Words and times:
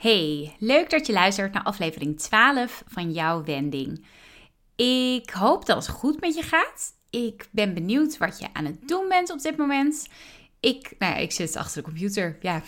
Hey, 0.00 0.56
leuk 0.58 0.90
dat 0.90 1.06
je 1.06 1.12
luistert 1.12 1.52
naar 1.52 1.62
aflevering 1.62 2.20
12 2.20 2.82
van 2.86 3.12
jouw 3.12 3.44
wending. 3.44 4.06
Ik 4.76 5.30
hoop 5.30 5.66
dat 5.66 5.76
het 5.76 5.88
goed 5.94 6.20
met 6.20 6.34
je 6.34 6.42
gaat. 6.42 6.92
Ik 7.10 7.48
ben 7.50 7.74
benieuwd 7.74 8.18
wat 8.18 8.38
je 8.38 8.46
aan 8.52 8.64
het 8.64 8.88
doen 8.88 9.08
bent 9.08 9.30
op 9.30 9.40
dit 9.40 9.56
moment. 9.56 10.08
Ik, 10.60 10.94
nou 10.98 11.20
ik 11.20 11.32
zit 11.32 11.56
achter 11.56 11.82
de 11.82 11.88
computer. 11.88 12.36
Ja, 12.40 12.62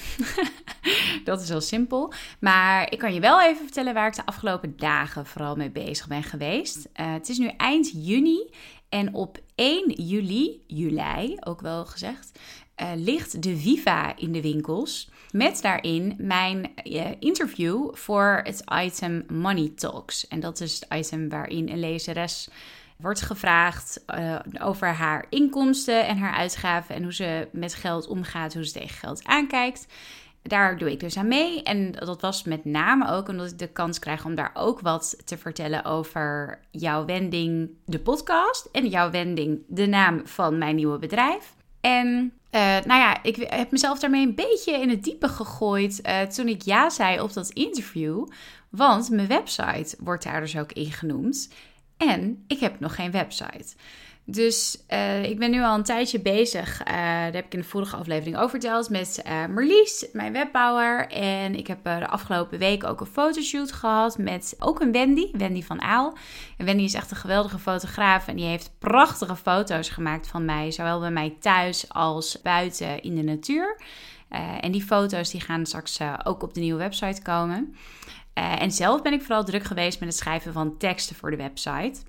dat 1.25 1.41
is 1.41 1.49
heel 1.49 1.61
simpel. 1.61 2.13
Maar 2.41 2.93
ik 2.93 2.99
kan 2.99 3.15
je 3.15 3.21
wel 3.21 3.43
even 3.43 3.65
vertellen 3.65 3.95
waar 3.95 4.09
ik 4.09 4.15
de 4.17 4.27
afgelopen 4.27 4.77
dagen 4.77 5.27
vooral 5.27 5.57
mee 5.57 5.71
bezig 5.71 6.09
ben 6.09 6.23
geweest. 6.23 6.77
Uh, 6.77 7.13
het 7.13 7.29
is 7.29 7.39
nu 7.39 7.47
eind 7.47 7.91
juni 7.95 8.51
en 8.89 9.15
op 9.15 9.39
1 9.55 9.91
juli, 9.91 10.63
juli 10.67 11.37
ook 11.41 11.61
wel 11.61 11.85
gezegd, 11.85 12.39
uh, 12.83 12.91
ligt 12.95 13.43
de 13.43 13.57
Viva 13.57 14.17
in 14.17 14.33
de 14.33 14.43
winkels. 14.43 15.11
Met 15.33 15.63
daarin 15.63 16.15
mijn 16.19 16.73
uh, 16.85 17.07
interview 17.19 17.95
voor 17.95 18.41
het 18.43 18.65
item 18.83 19.25
Money 19.29 19.73
Talks. 19.77 20.29
En 20.29 20.41
dat 20.41 20.61
is 20.61 20.75
het 20.75 20.87
item 20.95 21.29
waarin 21.29 21.69
een 21.69 21.81
lezeres 21.81 22.49
wordt 22.97 23.21
gevraagd 23.21 24.05
uh, 24.15 24.39
over 24.61 24.89
haar 24.89 25.27
inkomsten 25.29 26.07
en 26.07 26.17
haar 26.17 26.35
uitgaven 26.35 26.95
en 26.95 27.03
hoe 27.03 27.15
ze 27.15 27.49
met 27.53 27.75
geld 27.75 28.07
omgaat, 28.07 28.55
hoe 28.55 28.65
ze 28.65 28.73
tegen 28.73 28.97
geld 28.97 29.25
aankijkt. 29.25 29.87
Daar 30.43 30.79
doe 30.79 30.91
ik 30.91 31.01
dus 31.01 31.17
aan 31.17 31.29
mee. 31.29 31.63
En 31.63 31.93
dat 31.93 32.21
was 32.21 32.43
met 32.45 32.65
name 32.65 33.09
ook 33.09 33.29
omdat 33.29 33.51
ik 33.51 33.59
de 33.59 33.73
kans 33.73 33.99
krijg 33.99 34.25
om 34.25 34.35
daar 34.35 34.51
ook 34.55 34.81
wat 34.81 35.23
te 35.25 35.39
vertellen 35.39 35.85
over 35.85 36.59
jouw 36.71 37.05
wending, 37.05 37.71
de 37.85 38.01
podcast. 38.01 38.69
En 38.73 38.89
jouw 38.89 39.11
wending, 39.11 39.63
de 39.67 39.87
naam 39.87 40.27
van 40.27 40.59
mijn 40.59 40.77
nieuwe 40.77 40.99
bedrijf. 40.99 41.55
En 41.83 42.33
uh, 42.51 42.61
nou 42.61 43.01
ja, 43.01 43.23
ik 43.23 43.37
heb 43.37 43.71
mezelf 43.71 43.99
daarmee 43.99 44.27
een 44.27 44.35
beetje 44.35 44.73
in 44.73 44.91
het 44.91 45.03
diepe 45.03 45.29
gegooid 45.29 46.01
uh, 46.07 46.21
toen 46.21 46.49
ik 46.49 46.63
ja 46.63 46.91
zei 46.91 47.21
op 47.21 47.33
dat 47.33 47.49
interview. 47.49 48.27
Want 48.71 49.11
mijn 49.11 49.29
website 49.29 49.97
wordt 49.99 50.25
daar 50.25 50.41
dus 50.41 50.59
ook 50.59 50.73
in 50.73 50.93
genoemd. 50.93 51.49
En 51.97 52.45
ik 52.47 52.61
heb 52.61 52.81
nog 52.81 52.95
geen 52.95 53.11
website. 53.11 53.75
Dus 54.25 54.85
uh, 54.89 55.25
ik 55.25 55.39
ben 55.39 55.51
nu 55.51 55.63
al 55.63 55.75
een 55.75 55.83
tijdje 55.83 56.21
bezig. 56.21 56.81
Uh, 56.81 56.87
daar 56.95 57.33
heb 57.33 57.45
ik 57.45 57.53
in 57.53 57.59
de 57.59 57.65
vorige 57.65 57.97
aflevering 57.97 58.37
over 58.37 58.51
verteld. 58.51 58.91
Met 58.91 59.23
uh, 59.27 59.47
Marlies, 59.47 60.07
mijn 60.13 60.33
webbouwer. 60.33 61.09
En 61.09 61.55
ik 61.55 61.67
heb 61.67 61.85
de 61.85 62.09
afgelopen 62.09 62.59
week 62.59 62.85
ook 62.85 63.01
een 63.01 63.07
fotoshoot 63.07 63.73
gehad. 63.73 64.19
Met 64.19 64.57
ook 64.59 64.81
een 64.81 64.93
Wendy, 64.93 65.29
Wendy 65.33 65.63
van 65.63 65.83
Aal. 65.83 66.17
En 66.57 66.65
Wendy 66.65 66.83
is 66.83 66.95
echt 66.95 67.11
een 67.11 67.17
geweldige 67.17 67.59
fotograaf. 67.59 68.29
En 68.29 68.37
die 68.37 68.45
heeft 68.45 68.71
prachtige 68.79 69.37
foto's 69.37 69.89
gemaakt 69.89 70.29
van 70.29 70.45
mij. 70.45 70.71
Zowel 70.71 71.01
bij 71.01 71.11
mij 71.11 71.37
thuis 71.41 71.89
als 71.89 72.43
buiten 72.43 73.03
in 73.03 73.15
de 73.15 73.23
natuur. 73.23 73.81
en 74.61 74.73
die 74.73 74.83
foto's 74.83 75.31
die 75.31 75.41
gaan 75.41 75.67
straks 75.67 75.99
ook 76.25 76.43
op 76.43 76.55
de 76.55 76.61
nieuwe 76.61 76.79
website 76.79 77.23
komen. 77.23 77.75
en 78.35 78.71
zelf 78.71 79.03
ben 79.03 79.13
ik 79.13 79.23
vooral 79.23 79.45
druk 79.45 79.65
geweest 79.65 80.01
met 80.01 80.09
het 80.09 80.19
schrijven 80.19 80.53
van 80.53 80.77
teksten 80.77 81.17
voor 81.17 81.31
de 81.31 81.37
website. 81.37 82.01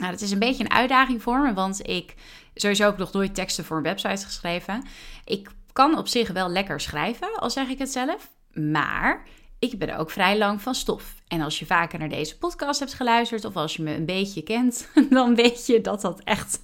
Nou, 0.00 0.12
dat 0.12 0.20
is 0.20 0.30
een 0.30 0.38
beetje 0.38 0.64
een 0.64 0.70
uitdaging 0.70 1.22
voor 1.22 1.40
me, 1.40 1.52
want 1.52 1.88
ik 1.88 2.14
sowieso 2.54 2.84
heb 2.84 2.98
nog 2.98 3.12
nooit 3.12 3.34
teksten 3.34 3.64
voor 3.64 3.76
een 3.76 3.82
website 3.82 4.24
geschreven. 4.24 4.84
Ik 5.24 5.50
kan 5.72 5.98
op 5.98 6.08
zich 6.08 6.30
wel 6.32 6.48
lekker 6.48 6.80
schrijven, 6.80 7.34
al 7.36 7.50
zeg 7.50 7.68
ik 7.68 7.78
het 7.78 7.92
zelf, 7.92 8.30
maar 8.52 9.22
ik 9.58 9.78
ben 9.78 9.96
ook 9.96 10.10
vrij 10.10 10.38
lang 10.38 10.62
van 10.62 10.74
stof. 10.74 11.14
En 11.28 11.40
als 11.40 11.58
je 11.58 11.66
vaker 11.66 11.98
naar 11.98 12.08
deze 12.08 12.38
podcast 12.38 12.80
hebt 12.80 12.94
geluisterd 12.94 13.44
of 13.44 13.56
als 13.56 13.76
je 13.76 13.82
me 13.82 13.94
een 13.94 14.06
beetje 14.06 14.42
kent, 14.42 14.88
dan 15.10 15.34
weet 15.34 15.66
je 15.66 15.80
dat 15.80 16.00
dat 16.00 16.20
echt 16.24 16.62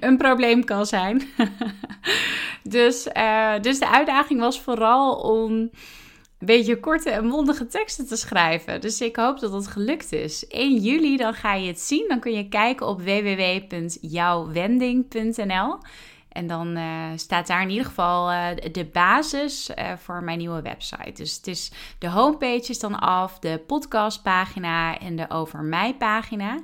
een 0.00 0.16
probleem 0.16 0.64
kan 0.64 0.86
zijn. 0.86 1.22
dus, 2.62 3.08
uh, 3.16 3.60
dus 3.60 3.78
de 3.78 3.88
uitdaging 3.88 4.40
was 4.40 4.60
vooral 4.60 5.14
om 5.14 5.70
beetje 6.46 6.80
korte 6.80 7.10
en 7.10 7.26
mondige 7.26 7.66
teksten 7.66 8.06
te 8.06 8.16
schrijven. 8.16 8.80
Dus 8.80 9.00
ik 9.00 9.16
hoop 9.16 9.40
dat 9.40 9.52
dat 9.52 9.66
gelukt 9.66 10.12
is. 10.12 10.46
1 10.46 10.78
juli, 10.78 11.16
dan 11.16 11.34
ga 11.34 11.54
je 11.54 11.66
het 11.66 11.80
zien. 11.80 12.04
Dan 12.08 12.20
kun 12.20 12.32
je 12.32 12.48
kijken 12.48 12.86
op 12.86 13.00
www.jouwwending.nl. 13.00 15.78
En 16.28 16.46
dan 16.46 16.76
uh, 16.76 17.06
staat 17.16 17.46
daar 17.46 17.62
in 17.62 17.70
ieder 17.70 17.86
geval 17.86 18.30
uh, 18.30 18.46
de 18.72 18.84
basis 18.84 19.70
uh, 19.70 19.92
voor 19.96 20.22
mijn 20.22 20.38
nieuwe 20.38 20.62
website. 20.62 21.12
Dus 21.12 21.36
het 21.36 21.46
is 21.46 21.72
de 21.98 22.08
homepage 22.08 22.70
is 22.70 22.78
dan 22.78 22.98
af, 22.98 23.38
de 23.38 23.60
podcastpagina 23.66 24.98
en 24.98 25.16
de 25.16 25.30
over 25.30 25.62
mij 25.62 25.94
pagina. 25.94 26.58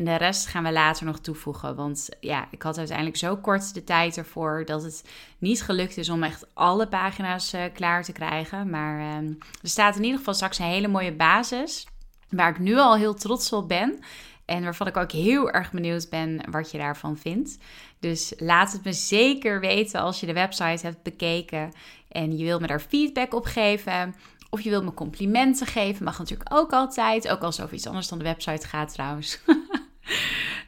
En 0.00 0.06
de 0.06 0.16
rest 0.16 0.46
gaan 0.46 0.62
we 0.62 0.72
later 0.72 1.06
nog 1.06 1.18
toevoegen. 1.18 1.76
Want 1.76 2.08
ja, 2.20 2.48
ik 2.50 2.62
had 2.62 2.78
uiteindelijk 2.78 3.16
zo 3.16 3.36
kort 3.36 3.74
de 3.74 3.84
tijd 3.84 4.16
ervoor 4.16 4.64
dat 4.64 4.82
het 4.82 5.04
niet 5.38 5.62
gelukt 5.62 5.96
is 5.96 6.08
om 6.08 6.22
echt 6.22 6.46
alle 6.54 6.88
pagina's 6.88 7.54
uh, 7.54 7.62
klaar 7.72 8.04
te 8.04 8.12
krijgen. 8.12 8.70
Maar 8.70 8.98
uh, 8.98 9.28
er 9.62 9.68
staat 9.68 9.96
in 9.96 10.02
ieder 10.02 10.18
geval 10.18 10.34
straks 10.34 10.58
een 10.58 10.64
hele 10.64 10.88
mooie 10.88 11.12
basis. 11.12 11.86
Waar 12.28 12.50
ik 12.50 12.58
nu 12.58 12.76
al 12.76 12.96
heel 12.96 13.14
trots 13.14 13.52
op 13.52 13.68
ben. 13.68 13.98
En 14.44 14.62
waarvan 14.62 14.86
ik 14.86 14.96
ook 14.96 15.12
heel 15.12 15.50
erg 15.50 15.72
benieuwd 15.72 16.10
ben 16.10 16.50
wat 16.50 16.70
je 16.70 16.78
daarvan 16.78 17.18
vindt. 17.18 17.58
Dus 17.98 18.32
laat 18.38 18.72
het 18.72 18.84
me 18.84 18.92
zeker 18.92 19.60
weten 19.60 20.00
als 20.00 20.20
je 20.20 20.26
de 20.26 20.32
website 20.32 20.86
hebt 20.86 21.02
bekeken. 21.02 21.72
En 22.08 22.38
je 22.38 22.44
wilt 22.44 22.60
me 22.60 22.66
daar 22.66 22.80
feedback 22.80 23.34
op 23.34 23.44
geven. 23.44 24.14
Of 24.50 24.60
je 24.60 24.70
wilt 24.70 24.84
me 24.84 24.94
complimenten 24.94 25.66
geven. 25.66 26.04
Mag 26.04 26.18
natuurlijk 26.18 26.54
ook 26.54 26.72
altijd. 26.72 27.28
Ook 27.28 27.42
als 27.42 27.56
het 27.56 27.64
over 27.64 27.76
iets 27.76 27.86
anders 27.86 28.08
dan 28.08 28.18
de 28.18 28.24
website 28.24 28.66
gaat 28.66 28.92
trouwens. 28.92 29.40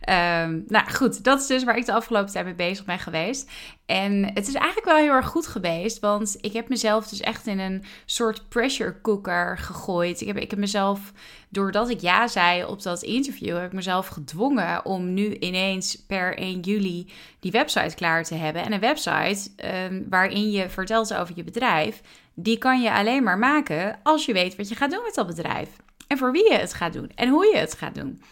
Um, 0.09 0.65
nou 0.67 0.91
goed, 0.91 1.25
dat 1.25 1.41
is 1.41 1.47
dus 1.47 1.65
waar 1.65 1.77
ik 1.77 1.87
de 1.87 1.93
afgelopen 1.93 2.33
tijd 2.33 2.45
mee 2.45 2.55
bezig 2.55 2.85
ben 2.85 2.99
geweest. 2.99 3.51
En 3.87 4.25
het 4.35 4.49
is 4.49 4.55
eigenlijk 4.55 4.87
wel 4.87 4.97
heel 4.97 5.13
erg 5.13 5.27
goed 5.27 5.47
geweest, 5.47 6.01
want 6.01 6.37
ik 6.41 6.53
heb 6.53 6.69
mezelf 6.69 7.09
dus 7.09 7.21
echt 7.21 7.47
in 7.47 7.59
een 7.59 7.85
soort 8.07 8.49
pressure 8.49 9.01
cooker 9.01 9.59
gegooid. 9.59 10.21
Ik 10.21 10.27
heb, 10.27 10.37
ik 10.37 10.51
heb 10.51 10.59
mezelf, 10.59 11.13
doordat 11.49 11.91
ik 11.91 12.01
ja 12.01 12.27
zei 12.27 12.65
op 12.65 12.83
dat 12.83 13.03
interview, 13.03 13.57
heb 13.57 13.67
ik 13.67 13.73
mezelf 13.73 14.07
gedwongen 14.07 14.85
om 14.85 15.15
nu 15.15 15.37
ineens 15.37 16.05
per 16.07 16.37
1 16.37 16.61
juli 16.61 17.11
die 17.41 17.51
website 17.51 17.95
klaar 17.95 18.25
te 18.25 18.35
hebben. 18.35 18.63
En 18.63 18.73
een 18.73 18.81
website 18.81 19.51
um, 19.85 20.07
waarin 20.09 20.51
je 20.51 20.69
vertelt 20.69 21.15
over 21.15 21.37
je 21.37 21.45
bedrijf, 21.45 22.01
die 22.35 22.59
kan 22.59 22.81
je 22.81 22.93
alleen 22.93 23.23
maar 23.23 23.39
maken 23.39 23.99
als 24.03 24.25
je 24.27 24.33
weet 24.33 24.57
wat 24.57 24.69
je 24.69 24.75
gaat 24.75 24.91
doen 24.91 25.03
met 25.05 25.15
dat 25.15 25.27
bedrijf. 25.27 25.69
En 26.07 26.19
voor 26.19 26.33
wie 26.33 26.53
je 26.53 26.59
het 26.59 26.75
gaat 26.75 26.93
doen 26.93 27.11
en 27.15 27.29
hoe 27.29 27.47
je 27.47 27.57
het 27.57 27.75
gaat 27.75 27.95
doen. 27.95 28.23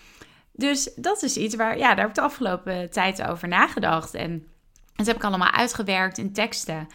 Dus 0.52 0.92
dat 0.96 1.22
is 1.22 1.36
iets 1.36 1.54
waar, 1.54 1.78
ja, 1.78 1.88
daar 1.88 1.98
heb 1.98 2.08
ik 2.08 2.14
de 2.14 2.20
afgelopen 2.20 2.90
tijd 2.90 3.22
over 3.22 3.48
nagedacht. 3.48 4.14
En 4.14 4.46
dat 4.96 5.06
heb 5.06 5.16
ik 5.16 5.24
allemaal 5.24 5.50
uitgewerkt 5.50 6.18
in 6.18 6.32
teksten. 6.32 6.88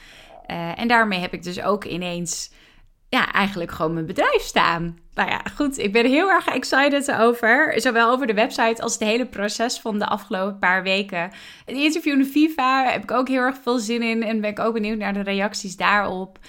Uh, 0.52 0.80
en 0.80 0.88
daarmee 0.88 1.20
heb 1.20 1.34
ik 1.34 1.44
dus 1.44 1.62
ook 1.62 1.84
ineens, 1.84 2.52
ja, 3.10 3.32
eigenlijk 3.32 3.72
gewoon 3.72 3.94
mijn 3.94 4.06
bedrijf 4.06 4.42
staan. 4.42 4.98
Nou 5.14 5.30
ja, 5.30 5.42
goed, 5.56 5.78
ik 5.78 5.92
ben 5.92 6.06
heel 6.06 6.30
erg 6.30 6.48
excited 6.48 7.12
over. 7.12 7.74
Zowel 7.82 8.12
over 8.12 8.28
de 8.28 8.34
website 8.34 8.82
als 8.82 8.94
het 8.94 9.04
hele 9.04 9.26
proces 9.26 9.80
van 9.80 10.00
de 10.00 10.06
afgelopen 10.06 10.60
paar 10.60 10.84
weken. 10.84 11.32
Het 11.66 11.76
interview 11.76 12.14
in 12.14 12.20
de 12.20 12.26
FIFA 12.26 12.92
heb 12.92 13.04
ik 13.04 13.12
ook 13.12 13.28
heel 13.28 13.42
erg 13.42 13.58
veel 13.64 13.78
zin 13.78 14.02
in. 14.02 14.24
En 14.24 14.42
ben 14.42 14.50
ik 14.50 14.60
ook 14.60 14.74
benieuwd 14.74 14.98
naar 14.98 15.14
de 15.14 15.22
reacties 15.24 15.76
daarop 15.76 16.40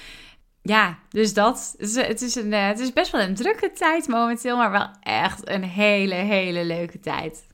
ja, 0.66 0.98
dus 1.08 1.34
dat. 1.34 1.74
Het 1.78 2.22
is, 2.22 2.34
een, 2.34 2.52
eh, 2.52 2.66
het 2.66 2.78
is 2.78 2.92
best 2.92 3.10
wel 3.10 3.20
een 3.20 3.34
drukke 3.34 3.72
tijd 3.72 4.08
momenteel, 4.08 4.56
maar 4.56 4.70
wel 4.70 4.88
echt 5.00 5.48
een 5.48 5.64
hele, 5.64 6.14
hele 6.14 6.64
leuke 6.64 7.00
tijd. 7.00 7.46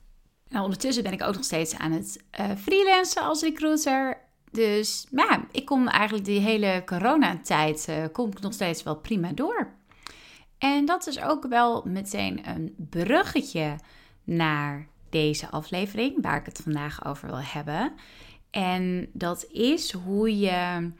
Nou, 0.49 0.63
ondertussen 0.63 1.03
ben 1.03 1.13
ik 1.13 1.23
ook 1.23 1.35
nog 1.35 1.43
steeds 1.43 1.77
aan 1.77 1.91
het 1.91 2.23
uh, 2.39 2.45
freelancen 2.57 3.21
als 3.21 3.41
recruiter. 3.41 4.17
Dus 4.51 5.07
ja, 5.11 5.45
ik 5.51 5.65
kom 5.65 5.87
eigenlijk 5.87 6.25
die 6.25 6.39
hele 6.39 6.81
coronatijd 6.85 7.85
uh, 7.89 7.95
kom 8.11 8.29
ik 8.29 8.39
nog 8.39 8.53
steeds 8.53 8.83
wel 8.83 8.95
prima 8.95 9.31
door. 9.31 9.73
En 10.57 10.85
dat 10.85 11.07
is 11.07 11.21
ook 11.21 11.47
wel 11.47 11.83
meteen 11.85 12.49
een 12.49 12.75
bruggetje 12.89 13.75
naar 14.23 14.87
deze 15.09 15.49
aflevering, 15.49 16.21
waar 16.21 16.37
ik 16.37 16.45
het 16.45 16.61
vandaag 16.63 17.05
over 17.05 17.27
wil 17.27 17.41
hebben. 17.41 17.93
En 18.51 19.09
dat 19.13 19.45
is 19.51 19.91
hoe 19.91 20.39
je 20.39 20.91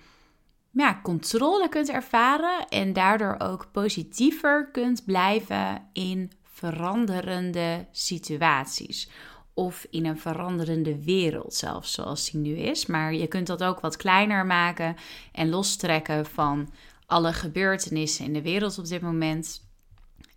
ja, 0.82 1.00
controle 1.04 1.70
kunt 1.70 1.90
ervaren 1.90 2.68
en 2.68 2.94
daardoor 2.94 3.36
ook 3.38 3.72
positiever 3.72 4.70
kunt 4.72 5.06
blijven 5.06 5.90
in 5.94 6.32
veranderende 6.44 7.86
situaties. 7.92 9.10
Of 9.54 9.88
in 9.90 10.06
een 10.06 10.20
veranderende 10.20 11.04
wereld, 11.04 11.54
zelfs 11.54 11.94
zoals 11.94 12.32
die 12.32 12.42
nu 12.42 12.56
is. 12.56 12.86
Maar 12.86 13.14
je 13.14 13.28
kunt 13.28 13.48
dat 13.48 13.64
ook 13.64 13.80
wat 13.80 13.98
kleiner 13.98 14.46
maken 14.46 14.96
en 15.32 15.50
lostrekken 15.50 16.26
van 16.26 16.70
alle 17.06 17.34
gebeurtenissen 17.34 18.26
in 18.26 18.34
de 18.34 18.42
wereld 18.42 18.78
op 18.78 18.86
dit 18.86 19.02
moment. 19.02 19.72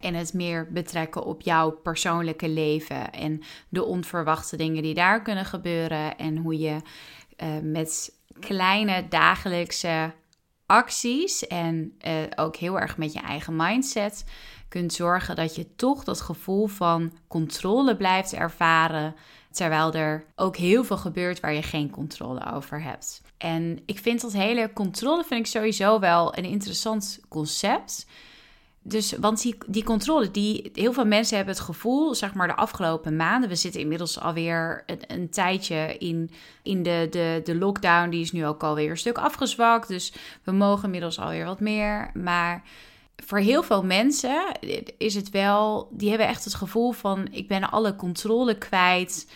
En 0.00 0.15
het 0.15 0.35
meer 0.35 0.73
betrekken 0.73 1.25
op 1.25 1.43
jouw 1.43 1.71
persoonlijke 1.71 2.49
leven 2.49 3.12
en 3.12 3.43
de 3.69 3.85
onverwachte 3.85 4.56
dingen 4.56 4.83
die 4.83 4.94
daar 4.94 5.23
kunnen 5.23 5.44
gebeuren. 5.44 6.19
En 6.19 6.37
hoe 6.37 6.59
je 6.59 6.81
uh, 7.43 7.49
met 7.62 8.12
kleine 8.41 9.09
dagelijkse 9.09 10.12
acties 10.67 11.47
en 11.47 11.97
uh, 12.07 12.13
ook 12.37 12.57
heel 12.57 12.81
erg 12.81 12.97
met 12.97 13.13
je 13.13 13.21
eigen 13.21 13.57
mindset 13.57 14.25
kunt 14.69 14.93
zorgen 14.93 15.37
dat 15.37 15.55
je 15.55 15.75
toch 15.77 16.05
dat 16.05 16.21
gevoel 16.21 16.67
van 16.67 17.13
controle 17.29 17.97
blijft 17.97 18.33
ervaren. 18.33 19.15
Terwijl 19.51 19.93
er 19.93 20.25
ook 20.35 20.57
heel 20.57 20.85
veel 20.85 20.97
gebeurt 20.97 21.41
waar 21.41 21.53
je 21.53 21.63
geen 21.63 21.91
controle 21.91 22.53
over 22.53 22.83
hebt. 22.83 23.23
En 23.39 23.83
ik 23.87 23.99
vind 23.99 24.21
dat 24.21 24.33
hele 24.33 24.73
controle 24.73 25.25
vind 25.25 25.41
ik 25.41 25.47
sowieso 25.47 26.01
wel 26.01 26.39
een 26.39 26.45
interessant 26.45 27.21
concept. 27.29 28.07
Dus, 28.88 29.12
want 29.12 29.43
die, 29.43 29.56
die 29.67 29.85
controle, 29.85 30.31
die, 30.31 30.71
heel 30.73 30.93
veel 30.93 31.06
mensen 31.06 31.37
hebben 31.37 31.55
het 31.55 31.65
gevoel, 31.65 32.15
zeg 32.15 32.35
maar 32.35 32.47
de 32.47 32.55
afgelopen 32.55 33.17
maanden, 33.17 33.49
we 33.49 33.55
zitten 33.55 33.81
inmiddels 33.81 34.21
alweer 34.21 34.83
een, 34.87 34.99
een 35.06 35.31
tijdje 35.31 35.97
in, 35.99 36.31
in 36.62 36.83
de, 36.83 37.06
de, 37.11 37.41
de 37.44 37.55
lockdown, 37.55 38.11
die 38.11 38.21
is 38.21 38.33
nu 38.33 38.47
ook 38.47 38.62
alweer 38.62 38.91
een 38.91 38.97
stuk 38.97 39.19
afgezwakt. 39.19 39.88
Dus 39.88 40.12
we 40.43 40.53
mogen 40.53 40.85
inmiddels 40.85 41.19
alweer 41.19 41.44
wat 41.44 41.61
meer. 41.61 42.11
Maar 42.15 42.62
voor 43.17 43.38
heel 43.38 43.62
veel 43.62 43.85
mensen 43.85 44.53
is 44.99 45.15
het 45.15 45.31
wel, 45.31 45.88
die 45.93 46.09
hebben 46.09 46.29
echt 46.29 46.44
het 46.44 46.55
gevoel 46.55 46.93
van 46.93 47.29
ik 47.31 47.49
ben 47.49 47.71
alle 47.71 47.97
controle 47.97 48.59
kwijt. 48.59 49.31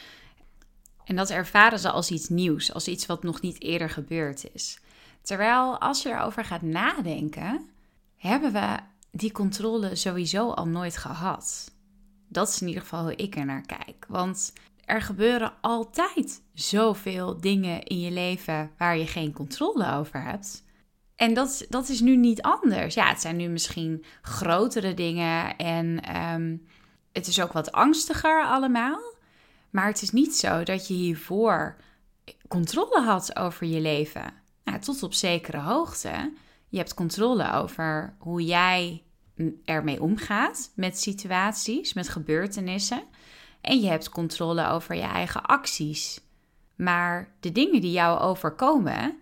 En 1.04 1.16
dat 1.16 1.30
ervaren 1.30 1.78
ze 1.78 1.90
als 1.90 2.10
iets 2.10 2.28
nieuws, 2.28 2.74
als 2.74 2.88
iets 2.88 3.06
wat 3.06 3.22
nog 3.22 3.40
niet 3.40 3.62
eerder 3.62 3.90
gebeurd 3.90 4.44
is. 4.52 4.80
Terwijl 5.22 5.80
als 5.80 6.02
je 6.02 6.08
erover 6.08 6.44
gaat 6.44 6.62
nadenken, 6.62 7.68
hebben 8.16 8.52
we 8.52 8.76
die 9.10 9.32
controle 9.32 9.94
sowieso 9.94 10.50
al 10.50 10.66
nooit 10.66 10.96
gehad. 10.96 11.74
Dat 12.28 12.48
is 12.48 12.60
in 12.60 12.66
ieder 12.66 12.82
geval 12.82 13.02
hoe 13.02 13.16
ik 13.16 13.36
er 13.36 13.44
naar 13.44 13.66
kijk. 13.66 14.04
Want 14.08 14.52
er 14.84 15.02
gebeuren 15.02 15.52
altijd 15.60 16.42
zoveel 16.54 17.40
dingen 17.40 17.82
in 17.82 18.00
je 18.00 18.10
leven 18.10 18.70
waar 18.78 18.96
je 18.96 19.06
geen 19.06 19.32
controle 19.32 19.92
over 19.92 20.22
hebt. 20.22 20.64
En 21.16 21.34
dat, 21.34 21.66
dat 21.68 21.88
is 21.88 22.00
nu 22.00 22.16
niet 22.16 22.42
anders. 22.42 22.94
Ja, 22.94 23.08
het 23.08 23.20
zijn 23.20 23.36
nu 23.36 23.48
misschien 23.48 24.04
grotere 24.22 24.94
dingen 24.94 25.56
en 25.56 26.02
ehm, 26.02 26.56
het 27.12 27.26
is 27.26 27.40
ook 27.40 27.52
wat 27.52 27.72
angstiger 27.72 28.44
allemaal. 28.44 29.00
Maar 29.70 29.86
het 29.86 30.02
is 30.02 30.10
niet 30.10 30.36
zo 30.36 30.62
dat 30.62 30.88
je 30.88 30.94
hiervoor 30.94 31.76
controle 32.48 33.00
had 33.00 33.36
over 33.36 33.66
je 33.66 33.80
leven. 33.80 34.32
Nou, 34.64 34.78
tot 34.78 35.02
op 35.02 35.14
zekere 35.14 35.58
hoogte. 35.58 36.32
Je 36.70 36.76
hebt 36.78 36.94
controle 36.94 37.52
over 37.52 38.14
hoe 38.18 38.44
jij 38.44 39.02
ermee 39.64 40.02
omgaat 40.02 40.72
met 40.74 40.98
situaties, 40.98 41.92
met 41.92 42.08
gebeurtenissen. 42.08 43.02
En 43.60 43.80
je 43.80 43.88
hebt 43.88 44.08
controle 44.08 44.66
over 44.68 44.94
je 44.94 45.02
eigen 45.02 45.42
acties. 45.42 46.20
Maar 46.76 47.32
de 47.40 47.52
dingen 47.52 47.80
die 47.80 47.92
jou 47.92 48.20
overkomen, 48.20 49.16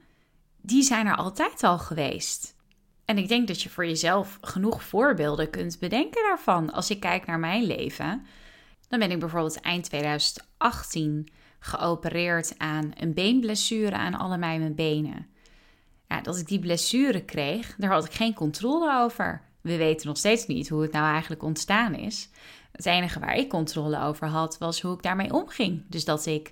die 0.61 0.83
zijn 0.83 1.07
er 1.07 1.17
altijd 1.17 1.63
al 1.63 1.79
geweest. 1.79 2.57
En 3.05 3.19
ik 3.19 3.29
denk 3.29 3.49
dat 3.49 3.63
je 3.63 3.69
voor 3.69 3.87
jezelf 3.87 4.39
genoeg 4.41 4.83
voorbeelden 4.83 5.51
kunt 5.51 5.79
bedenken 5.79 6.23
daarvan. 6.23 6.73
Als 6.73 6.91
ik 6.91 7.01
kijk 7.01 7.27
naar 7.27 7.39
mijn 7.39 7.65
leven, 7.65 8.27
dan 8.89 8.99
ben 8.99 9.11
ik 9.11 9.19
bijvoorbeeld 9.19 9.61
eind 9.61 9.85
2018 9.85 11.29
geopereerd 11.59 12.55
aan 12.59 12.93
een 12.97 13.15
beenblessure 13.15 13.97
aan 13.97 14.15
allebei 14.15 14.59
mijn 14.59 14.75
benen. 14.75 15.27
Ja, 16.09 16.21
dat 16.21 16.39
ik 16.39 16.47
die 16.47 16.59
blessure 16.59 17.25
kreeg, 17.25 17.75
daar 17.77 17.91
had 17.91 18.05
ik 18.05 18.13
geen 18.13 18.35
controle 18.35 19.01
over. 19.03 19.43
We 19.61 19.77
weten 19.77 20.07
nog 20.07 20.17
steeds 20.17 20.47
niet 20.47 20.69
hoe 20.69 20.83
het 20.83 20.93
nou 20.93 21.13
eigenlijk 21.13 21.43
ontstaan 21.43 21.95
is. 21.95 22.31
Het 22.73 22.87
enige 22.87 23.21
waar 23.21 23.37
ik 23.37 23.49
controle 23.49 24.01
over 24.01 24.27
had, 24.27 24.59
was 24.59 24.81
hoe 24.81 24.95
ik 24.95 25.03
daarmee 25.03 25.33
omging. 25.33 25.83
Dus 25.89 26.05
dat 26.05 26.27
ik 26.27 26.51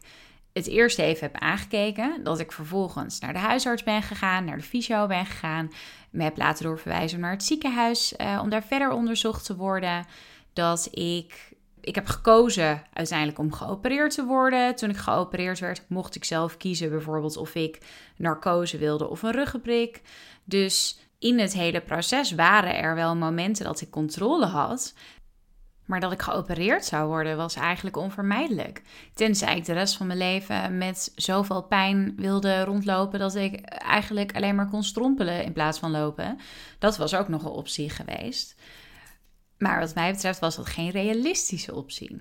het 0.53 0.67
eerst 0.67 0.99
even 0.99 1.27
heb 1.27 1.37
aangekeken. 1.37 2.21
Dat 2.23 2.41
ik 2.41 2.53
vervolgens 2.53 3.19
naar 3.21 3.33
de 3.33 3.39
huisarts 3.39 3.83
ben 3.83 4.03
gegaan, 4.03 4.45
naar 4.45 4.57
de 4.57 4.63
fysio 4.63 5.07
ben 5.07 5.27
gegaan. 5.27 5.73
Me 6.11 6.23
heb 6.23 6.37
laten 6.37 6.65
doorverwijzen 6.65 7.21
naar 7.21 7.31
het 7.31 7.45
ziekenhuis 7.45 8.15
uh, 8.21 8.41
om 8.43 8.51
daar 8.51 8.63
verder 8.63 8.91
onderzocht 8.91 9.45
te 9.45 9.57
worden. 9.57 10.07
Dat 10.53 10.89
ik. 10.91 11.55
Ik 11.87 11.95
heb 11.95 12.07
gekozen 12.07 12.83
uiteindelijk 12.93 13.39
om 13.39 13.53
geopereerd 13.53 14.15
te 14.15 14.25
worden. 14.25 14.75
Toen 14.75 14.91
ik 14.91 14.97
geopereerd 14.97 15.59
werd, 15.59 15.83
mocht 15.89 16.15
ik 16.15 16.25
zelf 16.25 16.57
kiezen, 16.57 16.91
bijvoorbeeld 16.91 17.37
of 17.37 17.55
ik 17.55 17.79
narcose 18.17 18.79
wilde 18.79 19.09
of 19.09 19.23
een 19.23 19.33
ruggenprik. 19.33 20.03
Dus 20.45 20.99
in 21.19 21.39
het 21.39 21.53
hele 21.53 21.81
proces 21.81 22.33
waren 22.33 22.77
er 22.77 22.95
wel 22.95 23.17
momenten 23.17 23.65
dat 23.65 23.81
ik 23.81 23.91
controle 23.91 24.47
had. 24.47 24.95
Maar 25.85 26.01
dat 26.01 26.13
ik 26.13 26.23
geopereerd 26.23 26.85
zou 26.85 27.09
worden 27.09 27.37
was 27.37 27.55
eigenlijk 27.55 27.97
onvermijdelijk. 27.97 28.83
Tenzij 29.15 29.57
ik 29.57 29.65
de 29.65 29.73
rest 29.73 29.97
van 29.97 30.07
mijn 30.07 30.19
leven 30.19 30.79
met 30.79 31.13
zoveel 31.15 31.63
pijn 31.63 32.15
wilde 32.17 32.65
rondlopen 32.65 33.19
dat 33.19 33.35
ik 33.35 33.61
eigenlijk 33.69 34.35
alleen 34.35 34.55
maar 34.55 34.71
kon 34.71 34.83
strompelen 34.83 35.45
in 35.45 35.53
plaats 35.53 35.79
van 35.79 35.91
lopen. 35.91 36.39
Dat 36.79 36.97
was 36.97 37.15
ook 37.15 37.29
nog 37.29 37.45
een 37.45 37.51
optie 37.51 37.91
geweest. 37.91 38.57
Maar 39.59 39.81
wat 39.81 39.95
mij 39.95 40.13
betreft 40.13 40.39
was 40.39 40.57
dat 40.57 40.67
geen 40.67 40.91
realistische 40.91 41.75
optie. 41.75 42.21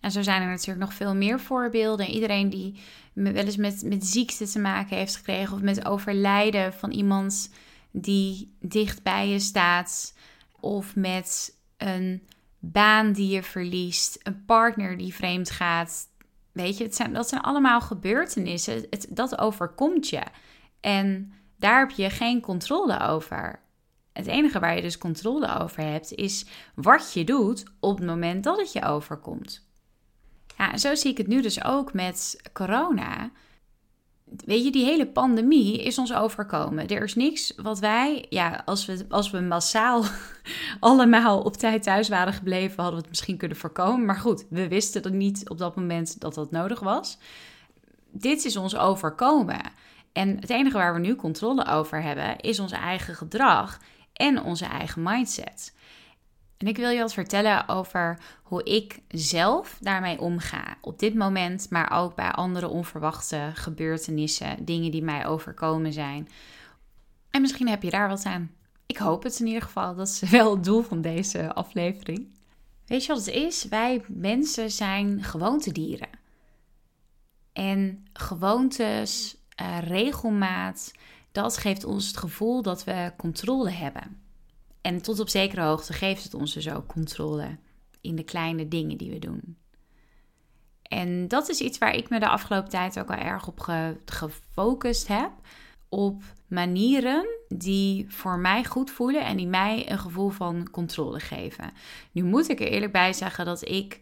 En 0.00 0.10
zo 0.10 0.22
zijn 0.22 0.42
er 0.42 0.48
natuurlijk 0.48 0.86
nog 0.86 0.94
veel 0.94 1.14
meer 1.14 1.40
voorbeelden. 1.40 2.06
Iedereen 2.06 2.50
die 2.50 2.80
wel 3.12 3.34
eens 3.34 3.56
met, 3.56 3.82
met 3.82 4.06
ziekte 4.06 4.46
te 4.46 4.58
maken 4.58 4.96
heeft 4.96 5.16
gekregen 5.16 5.54
of 5.54 5.60
met 5.60 5.86
overlijden 5.86 6.72
van 6.72 6.90
iemand 6.90 7.50
die 7.90 8.56
dicht 8.60 9.02
bij 9.02 9.28
je 9.28 9.38
staat, 9.38 10.14
of 10.60 10.96
met 10.96 11.56
een 11.76 12.26
baan 12.58 13.12
die 13.12 13.28
je 13.28 13.42
verliest, 13.42 14.18
een 14.22 14.44
partner 14.44 14.98
die 14.98 15.14
vreemd 15.14 15.50
gaat. 15.50 16.08
Weet 16.52 16.78
je, 16.78 16.84
het 16.84 16.94
zijn, 16.94 17.12
dat 17.12 17.28
zijn 17.28 17.40
allemaal 17.40 17.80
gebeurtenissen. 17.80 18.86
Het, 18.90 19.06
dat 19.10 19.38
overkomt 19.38 20.08
je. 20.08 20.22
En 20.80 21.32
daar 21.56 21.78
heb 21.78 21.90
je 21.90 22.10
geen 22.10 22.40
controle 22.40 23.00
over. 23.00 23.60
Het 24.16 24.26
enige 24.26 24.58
waar 24.58 24.76
je 24.76 24.82
dus 24.82 24.98
controle 24.98 25.58
over 25.60 25.82
hebt, 25.82 26.14
is 26.14 26.46
wat 26.74 27.12
je 27.12 27.24
doet 27.24 27.64
op 27.80 27.96
het 27.98 28.06
moment 28.06 28.44
dat 28.44 28.58
het 28.58 28.72
je 28.72 28.84
overkomt. 28.84 29.68
Ja, 30.58 30.72
en 30.72 30.78
zo 30.78 30.94
zie 30.94 31.10
ik 31.10 31.18
het 31.18 31.26
nu 31.26 31.42
dus 31.42 31.64
ook 31.64 31.92
met 31.92 32.40
corona. 32.52 33.30
Weet 34.44 34.64
je, 34.64 34.70
die 34.70 34.84
hele 34.84 35.06
pandemie 35.06 35.82
is 35.82 35.98
ons 35.98 36.14
overkomen. 36.14 36.88
Er 36.88 37.02
is 37.02 37.14
niks 37.14 37.52
wat 37.56 37.78
wij, 37.78 38.26
ja, 38.28 38.62
als 38.64 38.86
we, 38.86 39.04
als 39.08 39.30
we 39.30 39.40
massaal 39.40 40.04
allemaal 40.80 41.40
op 41.40 41.56
tijd 41.56 41.82
thuis 41.82 42.08
waren 42.08 42.32
gebleven, 42.32 42.76
hadden 42.76 42.94
we 42.94 43.00
het 43.00 43.08
misschien 43.08 43.36
kunnen 43.36 43.56
voorkomen. 43.56 44.04
Maar 44.04 44.18
goed, 44.18 44.46
we 44.50 44.68
wisten 44.68 45.02
dat 45.02 45.12
niet 45.12 45.48
op 45.48 45.58
dat 45.58 45.76
moment 45.76 46.20
dat 46.20 46.34
dat 46.34 46.50
nodig 46.50 46.80
was. 46.80 47.18
Dit 48.10 48.44
is 48.44 48.56
ons 48.56 48.76
overkomen. 48.76 49.60
En 50.12 50.36
het 50.40 50.50
enige 50.50 50.76
waar 50.76 50.94
we 50.94 51.00
nu 51.00 51.14
controle 51.14 51.66
over 51.66 52.02
hebben, 52.02 52.38
is 52.40 52.58
ons 52.58 52.72
eigen 52.72 53.14
gedrag 53.14 53.78
en 54.16 54.42
onze 54.42 54.64
eigen 54.64 55.02
mindset. 55.02 55.74
En 56.56 56.66
ik 56.66 56.76
wil 56.76 56.90
je 56.90 57.00
wat 57.00 57.12
vertellen 57.12 57.68
over 57.68 58.18
hoe 58.42 58.62
ik 58.62 59.00
zelf 59.08 59.78
daarmee 59.80 60.20
omga. 60.20 60.76
Op 60.80 60.98
dit 60.98 61.14
moment, 61.14 61.70
maar 61.70 61.90
ook 61.90 62.14
bij 62.14 62.30
andere 62.30 62.68
onverwachte 62.68 63.50
gebeurtenissen, 63.54 64.64
dingen 64.64 64.90
die 64.90 65.02
mij 65.02 65.26
overkomen 65.26 65.92
zijn. 65.92 66.28
En 67.30 67.40
misschien 67.40 67.68
heb 67.68 67.82
je 67.82 67.90
daar 67.90 68.08
wat 68.08 68.24
aan. 68.24 68.50
Ik 68.86 68.96
hoop 68.96 69.22
het 69.22 69.40
in 69.40 69.46
ieder 69.46 69.62
geval. 69.62 69.94
Dat 69.94 70.08
is 70.08 70.30
wel 70.30 70.54
het 70.54 70.64
doel 70.64 70.82
van 70.82 71.00
deze 71.00 71.54
aflevering. 71.54 72.34
Weet 72.86 73.04
je 73.04 73.12
wat 73.14 73.24
het 73.24 73.34
is? 73.34 73.64
Wij 73.64 74.04
mensen 74.06 74.70
zijn 74.70 75.22
gewoontedieren. 75.22 76.08
En 77.52 78.06
gewoontes, 78.12 79.36
uh, 79.60 79.78
regelmaat, 79.80 80.92
dat 81.36 81.56
geeft 81.58 81.84
ons 81.84 82.06
het 82.06 82.16
gevoel 82.16 82.62
dat 82.62 82.84
we 82.84 83.12
controle 83.16 83.70
hebben. 83.70 84.20
En 84.80 85.02
tot 85.02 85.20
op 85.20 85.28
zekere 85.28 85.62
hoogte 85.62 85.92
geeft 85.92 86.22
het 86.22 86.34
ons 86.34 86.54
dus 86.54 86.70
ook 86.70 86.86
controle 86.86 87.58
in 88.00 88.16
de 88.16 88.22
kleine 88.22 88.68
dingen 88.68 88.96
die 88.96 89.10
we 89.10 89.18
doen. 89.18 89.56
En 90.82 91.28
dat 91.28 91.48
is 91.48 91.60
iets 91.60 91.78
waar 91.78 91.94
ik 91.94 92.08
me 92.08 92.18
de 92.18 92.28
afgelopen 92.28 92.70
tijd 92.70 92.98
ook 92.98 93.08
wel 93.08 93.18
erg 93.18 93.46
op 93.46 93.60
gefocust 94.04 95.08
heb. 95.08 95.30
Op 95.88 96.22
manieren 96.46 97.26
die 97.48 98.06
voor 98.08 98.38
mij 98.38 98.64
goed 98.64 98.90
voelen 98.90 99.24
en 99.24 99.36
die 99.36 99.46
mij 99.46 99.90
een 99.90 99.98
gevoel 99.98 100.30
van 100.30 100.70
controle 100.70 101.20
geven. 101.20 101.72
Nu 102.12 102.22
moet 102.22 102.48
ik 102.48 102.60
er 102.60 102.68
eerlijk 102.68 102.92
bij 102.92 103.12
zeggen 103.12 103.44
dat 103.44 103.68
ik 103.68 104.00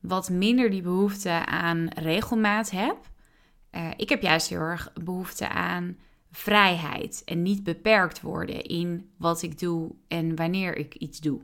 wat 0.00 0.30
minder 0.30 0.70
die 0.70 0.82
behoefte 0.82 1.46
aan 1.46 1.88
regelmaat 1.88 2.70
heb. 2.70 2.96
Uh, 3.72 3.90
ik 3.96 4.08
heb 4.08 4.22
juist 4.22 4.48
heel 4.48 4.60
erg 4.60 4.92
behoefte 4.92 5.48
aan 5.48 5.96
vrijheid 6.32 7.22
en 7.24 7.42
niet 7.42 7.62
beperkt 7.62 8.20
worden 8.20 8.62
in 8.62 9.10
wat 9.16 9.42
ik 9.42 9.58
doe 9.58 9.90
en 10.08 10.36
wanneer 10.36 10.76
ik 10.76 10.94
iets 10.94 11.20
doe. 11.20 11.40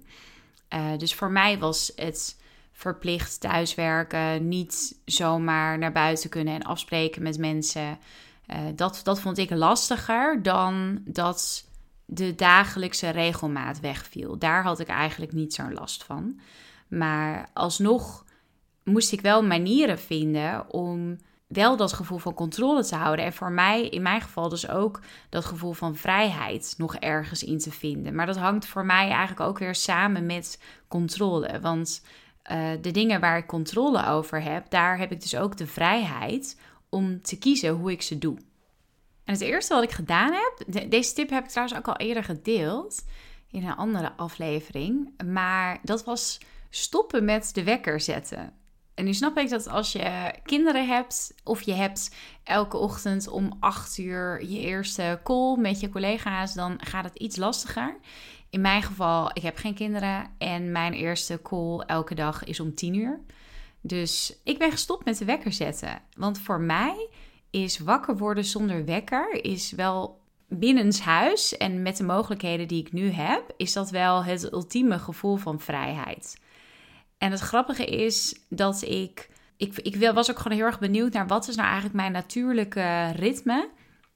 Uh, 0.74 0.96
dus 0.96 1.14
voor 1.14 1.30
mij 1.30 1.58
was 1.58 1.92
het 1.96 2.40
verplicht 2.72 3.40
thuiswerken, 3.40 4.48
niet 4.48 5.00
zomaar 5.04 5.78
naar 5.78 5.92
buiten 5.92 6.30
kunnen 6.30 6.54
en 6.54 6.62
afspreken 6.62 7.22
met 7.22 7.38
mensen. 7.38 7.98
Uh, 8.50 8.58
dat, 8.74 9.00
dat 9.04 9.20
vond 9.20 9.38
ik 9.38 9.50
lastiger 9.50 10.42
dan 10.42 11.00
dat 11.04 11.68
de 12.04 12.34
dagelijkse 12.34 13.10
regelmaat 13.10 13.80
wegviel. 13.80 14.38
Daar 14.38 14.62
had 14.62 14.80
ik 14.80 14.88
eigenlijk 14.88 15.32
niet 15.32 15.54
zo'n 15.54 15.72
last 15.72 16.04
van. 16.04 16.40
Maar 16.88 17.50
alsnog 17.52 18.24
moest 18.84 19.12
ik 19.12 19.20
wel 19.20 19.42
manieren 19.42 19.98
vinden 19.98 20.72
om 20.72 21.16
wel 21.48 21.76
dat 21.76 21.92
gevoel 21.92 22.18
van 22.18 22.34
controle 22.34 22.84
te 22.84 22.96
houden. 22.96 23.24
En 23.24 23.32
voor 23.32 23.52
mij, 23.52 23.88
in 23.88 24.02
mijn 24.02 24.20
geval, 24.20 24.48
dus 24.48 24.68
ook 24.68 25.00
dat 25.28 25.44
gevoel 25.44 25.72
van 25.72 25.96
vrijheid 25.96 26.74
nog 26.76 26.96
ergens 26.96 27.42
in 27.42 27.58
te 27.58 27.70
vinden. 27.70 28.14
Maar 28.14 28.26
dat 28.26 28.36
hangt 28.36 28.66
voor 28.66 28.84
mij 28.84 29.08
eigenlijk 29.08 29.40
ook 29.40 29.58
weer 29.58 29.74
samen 29.74 30.26
met 30.26 30.62
controle. 30.88 31.60
Want 31.60 32.02
uh, 32.50 32.70
de 32.80 32.90
dingen 32.90 33.20
waar 33.20 33.38
ik 33.38 33.46
controle 33.46 34.06
over 34.06 34.42
heb, 34.42 34.70
daar 34.70 34.98
heb 34.98 35.12
ik 35.12 35.20
dus 35.20 35.36
ook 35.36 35.56
de 35.56 35.66
vrijheid 35.66 36.60
om 36.88 37.22
te 37.22 37.38
kiezen 37.38 37.70
hoe 37.70 37.90
ik 37.90 38.02
ze 38.02 38.18
doe. 38.18 38.36
En 39.24 39.34
het 39.34 39.42
eerste 39.42 39.74
wat 39.74 39.82
ik 39.82 39.90
gedaan 39.90 40.32
heb, 40.32 40.90
deze 40.90 41.14
tip 41.14 41.30
heb 41.30 41.44
ik 41.44 41.50
trouwens 41.50 41.78
ook 41.78 41.88
al 41.88 41.96
eerder 41.96 42.24
gedeeld 42.24 43.04
in 43.50 43.66
een 43.66 43.76
andere 43.76 44.12
aflevering, 44.16 45.22
maar 45.24 45.78
dat 45.82 46.04
was 46.04 46.38
stoppen 46.70 47.24
met 47.24 47.50
de 47.54 47.62
wekker 47.62 48.00
zetten. 48.00 48.52
En 48.98 49.04
nu 49.04 49.14
snap 49.14 49.38
ik 49.38 49.48
dat 49.48 49.68
als 49.68 49.92
je 49.92 50.34
kinderen 50.44 50.88
hebt 50.88 51.34
of 51.44 51.62
je 51.62 51.72
hebt 51.72 52.14
elke 52.44 52.76
ochtend 52.76 53.28
om 53.28 53.56
8 53.60 53.98
uur 53.98 54.44
je 54.44 54.60
eerste 54.60 55.20
call 55.22 55.56
met 55.56 55.80
je 55.80 55.88
collega's, 55.88 56.54
dan 56.54 56.78
gaat 56.84 57.04
het 57.04 57.16
iets 57.16 57.36
lastiger. 57.36 57.96
In 58.50 58.60
mijn 58.60 58.82
geval, 58.82 59.30
ik 59.32 59.42
heb 59.42 59.56
geen 59.56 59.74
kinderen 59.74 60.30
en 60.38 60.72
mijn 60.72 60.92
eerste 60.92 61.40
call 61.42 61.78
elke 61.78 62.14
dag 62.14 62.44
is 62.44 62.60
om 62.60 62.74
10 62.74 62.94
uur. 62.94 63.20
Dus 63.80 64.40
ik 64.44 64.58
ben 64.58 64.70
gestopt 64.70 65.04
met 65.04 65.18
de 65.18 65.24
wekker 65.24 65.52
zetten. 65.52 66.02
Want 66.16 66.38
voor 66.38 66.60
mij 66.60 67.08
is 67.50 67.78
wakker 67.78 68.16
worden 68.16 68.44
zonder 68.44 68.84
wekker 68.84 69.44
is 69.44 69.70
wel 69.70 70.20
binnenshuis 70.48 71.56
en 71.56 71.82
met 71.82 71.96
de 71.96 72.04
mogelijkheden 72.04 72.68
die 72.68 72.80
ik 72.80 72.92
nu 72.92 73.10
heb, 73.10 73.54
is 73.56 73.72
dat 73.72 73.90
wel 73.90 74.24
het 74.24 74.52
ultieme 74.52 74.98
gevoel 74.98 75.36
van 75.36 75.60
vrijheid. 75.60 76.36
En 77.18 77.30
het 77.30 77.40
grappige 77.40 77.84
is 77.84 78.40
dat 78.48 78.82
ik, 78.82 79.30
ik, 79.56 79.78
ik 79.78 80.12
was 80.12 80.30
ook 80.30 80.38
gewoon 80.38 80.56
heel 80.56 80.66
erg 80.66 80.78
benieuwd 80.78 81.12
naar 81.12 81.26
wat 81.26 81.48
is 81.48 81.54
nou 81.54 81.66
eigenlijk 81.66 81.96
mijn 81.96 82.12
natuurlijke 82.12 83.10
ritme. 83.10 83.68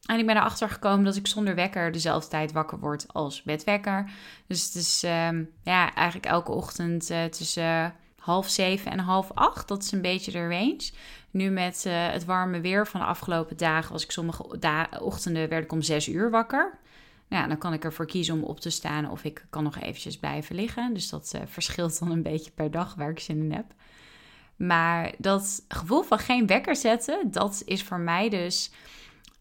En 0.02 0.18
ik 0.18 0.26
ben 0.26 0.36
erachter 0.36 0.70
gekomen 0.70 1.04
dat 1.04 1.16
ik 1.16 1.26
zonder 1.26 1.54
wekker 1.54 1.92
dezelfde 1.92 2.30
tijd 2.30 2.52
wakker 2.52 2.78
word 2.78 3.04
als 3.12 3.42
met 3.42 3.64
wekker. 3.64 4.10
Dus 4.46 4.64
het 4.64 4.74
is 4.74 5.02
ehm, 5.02 5.44
ja, 5.62 5.94
eigenlijk 5.94 6.26
elke 6.26 6.52
ochtend 6.52 7.10
uh, 7.10 7.24
tussen 7.24 7.94
half 8.18 8.48
zeven 8.48 8.90
en 8.90 8.98
half 8.98 9.30
acht. 9.34 9.68
Dat 9.68 9.82
is 9.82 9.92
een 9.92 10.02
beetje 10.02 10.32
de 10.32 10.48
range. 10.48 10.90
Nu 11.30 11.50
met 11.50 11.84
uh, 11.86 12.08
het 12.08 12.24
warme 12.24 12.60
weer 12.60 12.86
van 12.86 13.00
de 13.00 13.06
afgelopen 13.06 13.56
dagen 13.56 13.92
was 13.92 14.04
ik 14.04 14.10
sommige 14.10 14.58
ochtenden 15.00 15.48
werd 15.48 15.64
ik 15.64 15.72
om 15.72 15.82
zes 15.82 16.08
uur 16.08 16.30
wakker. 16.30 16.78
Ja, 17.32 17.46
dan 17.46 17.58
kan 17.58 17.72
ik 17.72 17.84
ervoor 17.84 18.06
kiezen 18.06 18.34
om 18.34 18.42
op 18.42 18.60
te 18.60 18.70
staan 18.70 19.10
of 19.10 19.24
ik 19.24 19.46
kan 19.50 19.62
nog 19.62 19.78
eventjes 19.78 20.18
blijven 20.18 20.54
liggen. 20.54 20.94
Dus 20.94 21.08
dat 21.08 21.32
uh, 21.36 21.40
verschilt 21.46 21.98
dan 21.98 22.10
een 22.10 22.22
beetje 22.22 22.50
per 22.50 22.70
dag 22.70 22.94
waar 22.94 23.10
ik 23.10 23.20
zin 23.20 23.38
in 23.38 23.52
heb. 23.52 23.64
Maar 24.56 25.14
dat 25.18 25.64
gevoel 25.68 26.02
van 26.02 26.18
geen 26.18 26.46
wekker 26.46 26.76
zetten, 26.76 27.30
dat 27.30 27.62
is 27.64 27.82
voor 27.82 27.98
mij 27.98 28.28
dus 28.28 28.70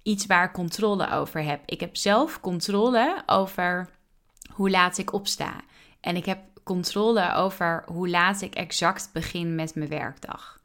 iets 0.03 0.25
waar 0.25 0.45
ik 0.45 0.51
controle 0.51 1.11
over 1.11 1.43
heb. 1.43 1.61
Ik 1.65 1.79
heb 1.79 1.95
zelf 1.95 2.39
controle 2.39 3.23
over 3.25 3.89
hoe 4.53 4.69
laat 4.69 4.97
ik 4.97 5.13
opsta. 5.13 5.53
En 5.99 6.15
ik 6.15 6.25
heb 6.25 6.39
controle 6.63 7.33
over 7.33 7.83
hoe 7.85 8.09
laat 8.09 8.41
ik 8.41 8.55
exact 8.55 9.09
begin 9.13 9.55
met 9.55 9.75
mijn 9.75 9.89
werkdag. 9.89 10.61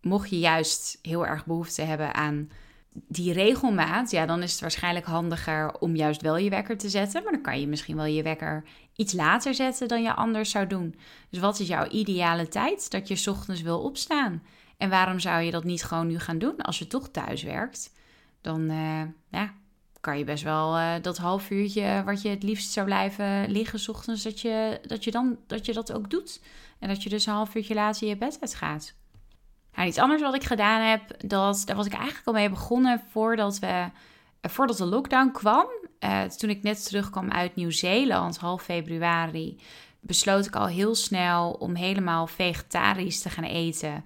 Mocht 0.00 0.30
je 0.30 0.38
juist 0.38 0.98
heel 1.02 1.26
erg 1.26 1.46
behoefte 1.46 1.82
hebben 1.82 2.14
aan 2.14 2.50
die 3.08 3.32
regelmaat, 3.32 4.10
ja, 4.10 4.26
dan 4.26 4.42
is 4.42 4.52
het 4.52 4.60
waarschijnlijk 4.60 5.06
handiger 5.06 5.78
om 5.78 5.96
juist 5.96 6.22
wel 6.22 6.36
je 6.36 6.50
wekker 6.50 6.78
te 6.78 6.88
zetten. 6.88 7.22
Maar 7.22 7.32
dan 7.32 7.42
kan 7.42 7.60
je 7.60 7.66
misschien 7.66 7.96
wel 7.96 8.04
je 8.04 8.22
wekker 8.22 8.64
iets 8.96 9.12
later 9.12 9.54
zetten 9.54 9.88
dan 9.88 10.02
je 10.02 10.14
anders 10.14 10.50
zou 10.50 10.66
doen. 10.66 10.94
Dus 11.30 11.40
wat 11.40 11.60
is 11.60 11.66
jouw 11.66 11.88
ideale 11.88 12.48
tijd 12.48 12.90
dat 12.90 13.08
je 13.08 13.30
ochtends 13.30 13.62
wil 13.62 13.80
opstaan? 13.80 14.42
En 14.76 14.90
waarom 14.90 15.18
zou 15.18 15.42
je 15.42 15.50
dat 15.50 15.64
niet 15.64 15.84
gewoon 15.84 16.06
nu 16.06 16.18
gaan 16.18 16.38
doen 16.38 16.56
als 16.56 16.78
je 16.78 16.86
toch 16.86 17.08
thuis 17.08 17.42
werkt? 17.42 17.92
Dan 18.40 18.60
uh, 18.60 19.02
ja, 19.30 19.54
kan 20.00 20.18
je 20.18 20.24
best 20.24 20.44
wel 20.44 20.76
uh, 20.76 20.94
dat 21.02 21.16
half 21.16 21.50
uurtje 21.50 22.02
wat 22.04 22.22
je 22.22 22.28
het 22.28 22.42
liefst 22.42 22.72
zou 22.72 22.86
blijven 22.86 23.50
liggen 23.50 23.94
ochtends, 23.94 24.22
dat 24.22 24.40
je, 24.40 24.80
dat 24.86 25.04
je 25.04 25.10
dan 25.10 25.38
dat 25.46 25.66
je 25.66 25.72
dat 25.72 25.92
ook 25.92 26.10
doet. 26.10 26.40
En 26.78 26.88
dat 26.88 27.02
je 27.02 27.08
dus 27.08 27.26
een 27.26 27.32
half 27.32 27.54
uurtje 27.54 27.74
later 27.74 28.08
je 28.08 28.16
bed 28.16 28.38
uitgaat. 28.40 28.94
Nou, 29.78 29.90
iets 29.90 29.98
anders 29.98 30.22
wat 30.22 30.34
ik 30.34 30.44
gedaan 30.44 30.80
heb, 30.80 31.28
dat, 31.28 31.62
daar 31.64 31.76
was 31.76 31.86
ik 31.86 31.92
eigenlijk 31.92 32.26
al 32.26 32.32
mee 32.32 32.48
begonnen 32.48 33.02
voordat, 33.10 33.58
we, 33.58 33.66
eh, 34.40 34.50
voordat 34.50 34.76
de 34.76 34.84
lockdown 34.84 35.30
kwam. 35.32 35.66
Uh, 36.00 36.22
toen 36.22 36.50
ik 36.50 36.62
net 36.62 36.84
terugkwam 36.84 37.30
uit 37.30 37.56
Nieuw-Zeeland, 37.56 38.38
half 38.38 38.62
februari, 38.62 39.60
besloot 40.00 40.46
ik 40.46 40.56
al 40.56 40.66
heel 40.66 40.94
snel 40.94 41.50
om 41.50 41.74
helemaal 41.74 42.26
vegetarisch 42.26 43.20
te 43.20 43.30
gaan 43.30 43.44
eten. 43.44 44.04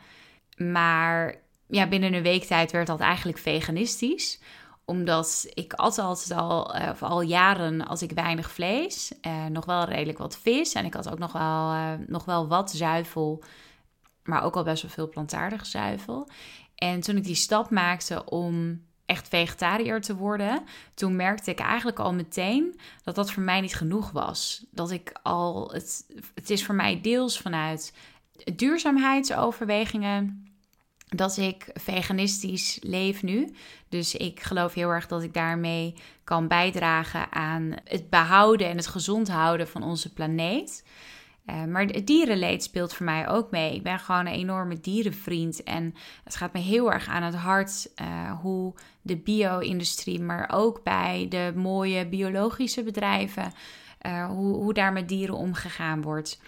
Maar 0.57 1.35
ja, 1.67 1.87
binnen 1.87 2.15
een 2.15 2.23
week 2.23 2.45
tijd 2.45 2.73
werd 2.73 2.87
dat 2.87 3.01
eigenlijk 3.01 3.39
veganistisch 3.39 4.41
omdat 4.85 5.47
ik 5.55 5.73
altijd 5.73 6.33
al, 6.33 6.77
uh, 6.77 6.91
al 7.01 7.21
jaren 7.21 7.87
als 7.87 8.03
ik 8.03 8.11
weinig 8.13 8.51
vlees, 8.51 9.13
nog 9.49 9.65
wel 9.65 9.85
redelijk 9.85 10.19
wat 10.19 10.39
vis 10.43 10.73
en 10.73 10.85
ik 10.85 10.95
had 10.95 11.11
ook 11.11 11.19
nog 11.19 11.33
wel, 11.33 11.75
nog 12.07 12.25
wel 12.25 12.49
wat 12.49 12.71
zuivel 12.71 13.43
maar 14.25 14.43
ook 14.43 14.57
al 14.57 14.63
best 14.63 14.83
wel 14.83 14.91
veel 14.91 15.09
plantaardige 15.09 15.65
zuivel. 15.65 16.29
En 16.75 17.01
toen 17.01 17.17
ik 17.17 17.25
die 17.25 17.35
stap 17.35 17.71
maakte 17.71 18.25
om 18.25 18.83
echt 19.07 19.29
vegetariër 19.29 20.01
te 20.01 20.17
worden, 20.17 20.65
toen 20.95 21.17
merkte 21.17 21.51
ik 21.51 21.59
eigenlijk 21.59 21.99
al 21.99 22.13
meteen 22.15 22.81
dat 23.03 23.15
dat 23.15 23.33
voor 23.33 23.43
mij 23.43 23.61
niet 23.61 23.75
genoeg 23.75 24.11
was. 24.11 24.67
Dat 24.71 24.91
ik 24.91 25.19
al, 25.23 25.71
het, 25.73 26.07
het 26.35 26.51
is 26.51 26.65
voor 26.65 26.75
mij 26.75 27.01
deels 27.01 27.39
vanuit 27.39 27.95
duurzaamheidsoverwegingen 28.57 30.47
dat 31.17 31.37
ik 31.37 31.71
veganistisch 31.75 32.79
leef 32.83 33.23
nu. 33.23 33.55
Dus 33.89 34.15
ik 34.15 34.41
geloof 34.41 34.75
heel 34.75 34.89
erg 34.89 35.07
dat 35.07 35.23
ik 35.23 35.35
daarmee 35.35 35.95
kan 36.25 36.49
bijdragen 36.49 37.33
aan 37.33 37.75
het 37.85 38.11
behouden 38.11 38.69
en 38.69 38.77
het 38.77 38.87
gezond 38.87 39.29
houden 39.29 39.69
van 39.69 39.83
onze 39.83 40.13
planeet. 40.13 40.85
Uh, 41.47 41.65
maar 41.65 41.85
het 41.85 42.07
dierenleed 42.07 42.63
speelt 42.63 42.95
voor 42.95 43.05
mij 43.05 43.29
ook 43.29 43.51
mee. 43.51 43.75
Ik 43.75 43.83
ben 43.83 43.99
gewoon 43.99 44.27
een 44.27 44.33
enorme 44.33 44.81
dierenvriend. 44.81 45.63
En 45.63 45.95
het 46.25 46.37
gaat 46.37 46.53
me 46.53 46.61
heel 46.61 46.93
erg 46.93 47.09
aan 47.09 47.23
het 47.23 47.35
hart 47.35 47.91
uh, 48.03 48.41
hoe 48.41 48.75
de 49.03 49.17
bio-industrie, 49.17 50.21
maar 50.21 50.51
ook 50.53 50.83
bij 50.83 51.27
de 51.29 51.53
mooie 51.55 52.07
biologische 52.07 52.83
bedrijven, 52.83 53.53
uh, 54.07 54.27
hoe, 54.27 54.55
hoe 54.55 54.75
daar 54.75 54.93
met 54.93 55.09
dieren 55.09 55.37
omgegaan 55.37 56.03
wordt. 56.03 56.41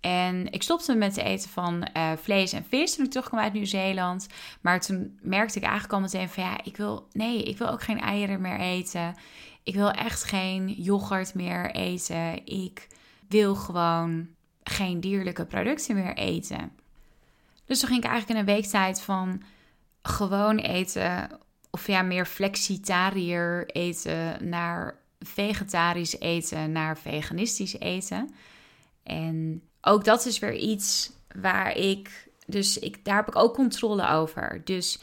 En 0.00 0.52
ik 0.52 0.62
stopte 0.62 0.94
met 0.94 1.16
het 1.16 1.24
eten 1.24 1.50
van 1.50 1.88
vlees 2.22 2.52
en 2.52 2.64
vis 2.68 2.94
toen 2.94 3.04
ik 3.04 3.10
terugkwam 3.10 3.40
uit 3.40 3.52
Nieuw-Zeeland. 3.52 4.26
Maar 4.60 4.80
toen 4.80 5.18
merkte 5.22 5.58
ik 5.58 5.64
eigenlijk 5.64 5.92
al 5.92 6.00
meteen 6.00 6.28
van 6.28 6.42
ja, 6.42 6.64
ik 6.64 6.76
wil, 6.76 7.08
nee, 7.12 7.42
ik 7.42 7.58
wil 7.58 7.68
ook 7.68 7.82
geen 7.82 8.00
eieren 8.00 8.40
meer 8.40 8.60
eten. 8.60 9.14
Ik 9.62 9.74
wil 9.74 9.90
echt 9.90 10.24
geen 10.24 10.68
yoghurt 10.68 11.34
meer 11.34 11.70
eten. 11.70 12.46
Ik 12.46 12.88
wil 13.28 13.54
gewoon 13.54 14.28
geen 14.62 15.00
dierlijke 15.00 15.46
producten 15.46 15.94
meer 15.94 16.16
eten. 16.16 16.72
Dus 17.64 17.78
toen 17.78 17.88
ging 17.88 18.02
ik 18.02 18.08
eigenlijk 18.10 18.40
in 18.40 18.46
een 18.46 18.54
week 18.54 18.70
tijd 18.70 19.00
van 19.00 19.42
gewoon 20.02 20.58
eten, 20.58 21.30
of 21.70 21.86
ja, 21.86 22.02
meer 22.02 22.26
flexitariër 22.26 23.66
eten, 23.66 24.48
naar 24.48 24.98
vegetarisch 25.18 26.20
eten, 26.20 26.72
naar 26.72 26.98
veganistisch 26.98 27.78
eten. 27.78 28.34
En 29.02 29.62
ook 29.80 30.04
dat 30.04 30.26
is 30.26 30.38
weer 30.38 30.54
iets 30.54 31.12
waar 31.40 31.76
ik, 31.76 32.28
dus 32.46 32.78
ik, 32.78 33.04
daar 33.04 33.16
heb 33.16 33.28
ik 33.28 33.36
ook 33.36 33.54
controle 33.54 34.08
over. 34.08 34.60
Dus 34.64 34.98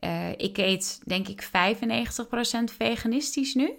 uh, 0.00 0.30
ik 0.30 0.58
eet 0.58 1.00
denk 1.04 1.28
ik 1.28 1.44
95% 1.44 1.48
veganistisch 2.64 3.54
nu 3.54 3.74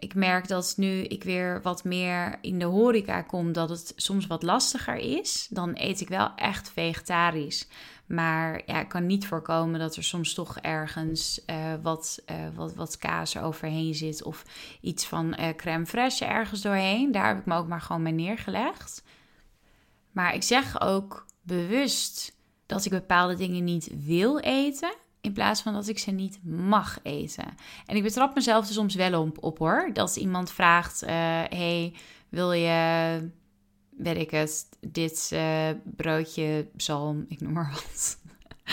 ik 0.00 0.14
merk 0.14 0.48
dat 0.48 0.74
nu 0.76 1.02
ik 1.02 1.24
weer 1.24 1.62
wat 1.62 1.84
meer 1.84 2.38
in 2.40 2.58
de 2.58 2.64
horeca 2.64 3.22
kom, 3.22 3.52
dat 3.52 3.68
het 3.68 3.92
soms 3.96 4.26
wat 4.26 4.42
lastiger 4.42 4.96
is. 4.96 5.46
Dan 5.50 5.70
eet 5.74 6.00
ik 6.00 6.08
wel 6.08 6.34
echt 6.34 6.70
vegetarisch. 6.70 7.68
Maar 8.06 8.62
ja, 8.66 8.80
ik 8.80 8.88
kan 8.88 9.06
niet 9.06 9.26
voorkomen 9.26 9.80
dat 9.80 9.96
er 9.96 10.04
soms 10.04 10.34
toch 10.34 10.58
ergens 10.58 11.40
uh, 11.46 11.56
wat, 11.82 12.22
uh, 12.30 12.36
wat, 12.54 12.74
wat 12.74 12.98
kaas 12.98 13.38
overheen 13.38 13.94
zit. 13.94 14.22
Of 14.22 14.44
iets 14.80 15.06
van 15.06 15.36
uh, 15.40 15.48
crème 15.56 15.86
fraîche 15.86 16.26
ergens 16.26 16.60
doorheen. 16.60 17.12
Daar 17.12 17.26
heb 17.26 17.38
ik 17.38 17.46
me 17.46 17.54
ook 17.54 17.68
maar 17.68 17.80
gewoon 17.80 18.02
mee 18.02 18.12
neergelegd. 18.12 19.02
Maar 20.12 20.34
ik 20.34 20.42
zeg 20.42 20.80
ook 20.80 21.26
bewust 21.42 22.36
dat 22.66 22.84
ik 22.84 22.90
bepaalde 22.90 23.36
dingen 23.36 23.64
niet 23.64 23.90
wil 24.04 24.38
eten. 24.38 24.94
In 25.20 25.32
plaats 25.32 25.62
van 25.62 25.72
dat 25.72 25.88
ik 25.88 25.98
ze 25.98 26.10
niet 26.10 26.38
mag 26.44 26.98
eten. 27.02 27.44
En 27.86 27.96
ik 27.96 28.02
betrap 28.02 28.34
mezelf 28.34 28.66
er 28.68 28.74
soms 28.74 28.94
wel 28.94 29.32
op, 29.40 29.58
hoor. 29.58 29.90
Dat 29.92 30.16
iemand 30.16 30.50
vraagt: 30.50 31.02
uh, 31.02 31.08
Hey, 31.48 31.94
wil 32.28 32.52
je, 32.52 33.30
weet 33.90 34.16
ik 34.16 34.30
het, 34.30 34.68
dit 34.80 35.30
uh, 35.32 35.68
broodje, 35.84 36.68
zalm, 36.76 37.24
ik 37.28 37.40
noem 37.40 37.52
maar 37.52 37.70
wat. 37.72 38.18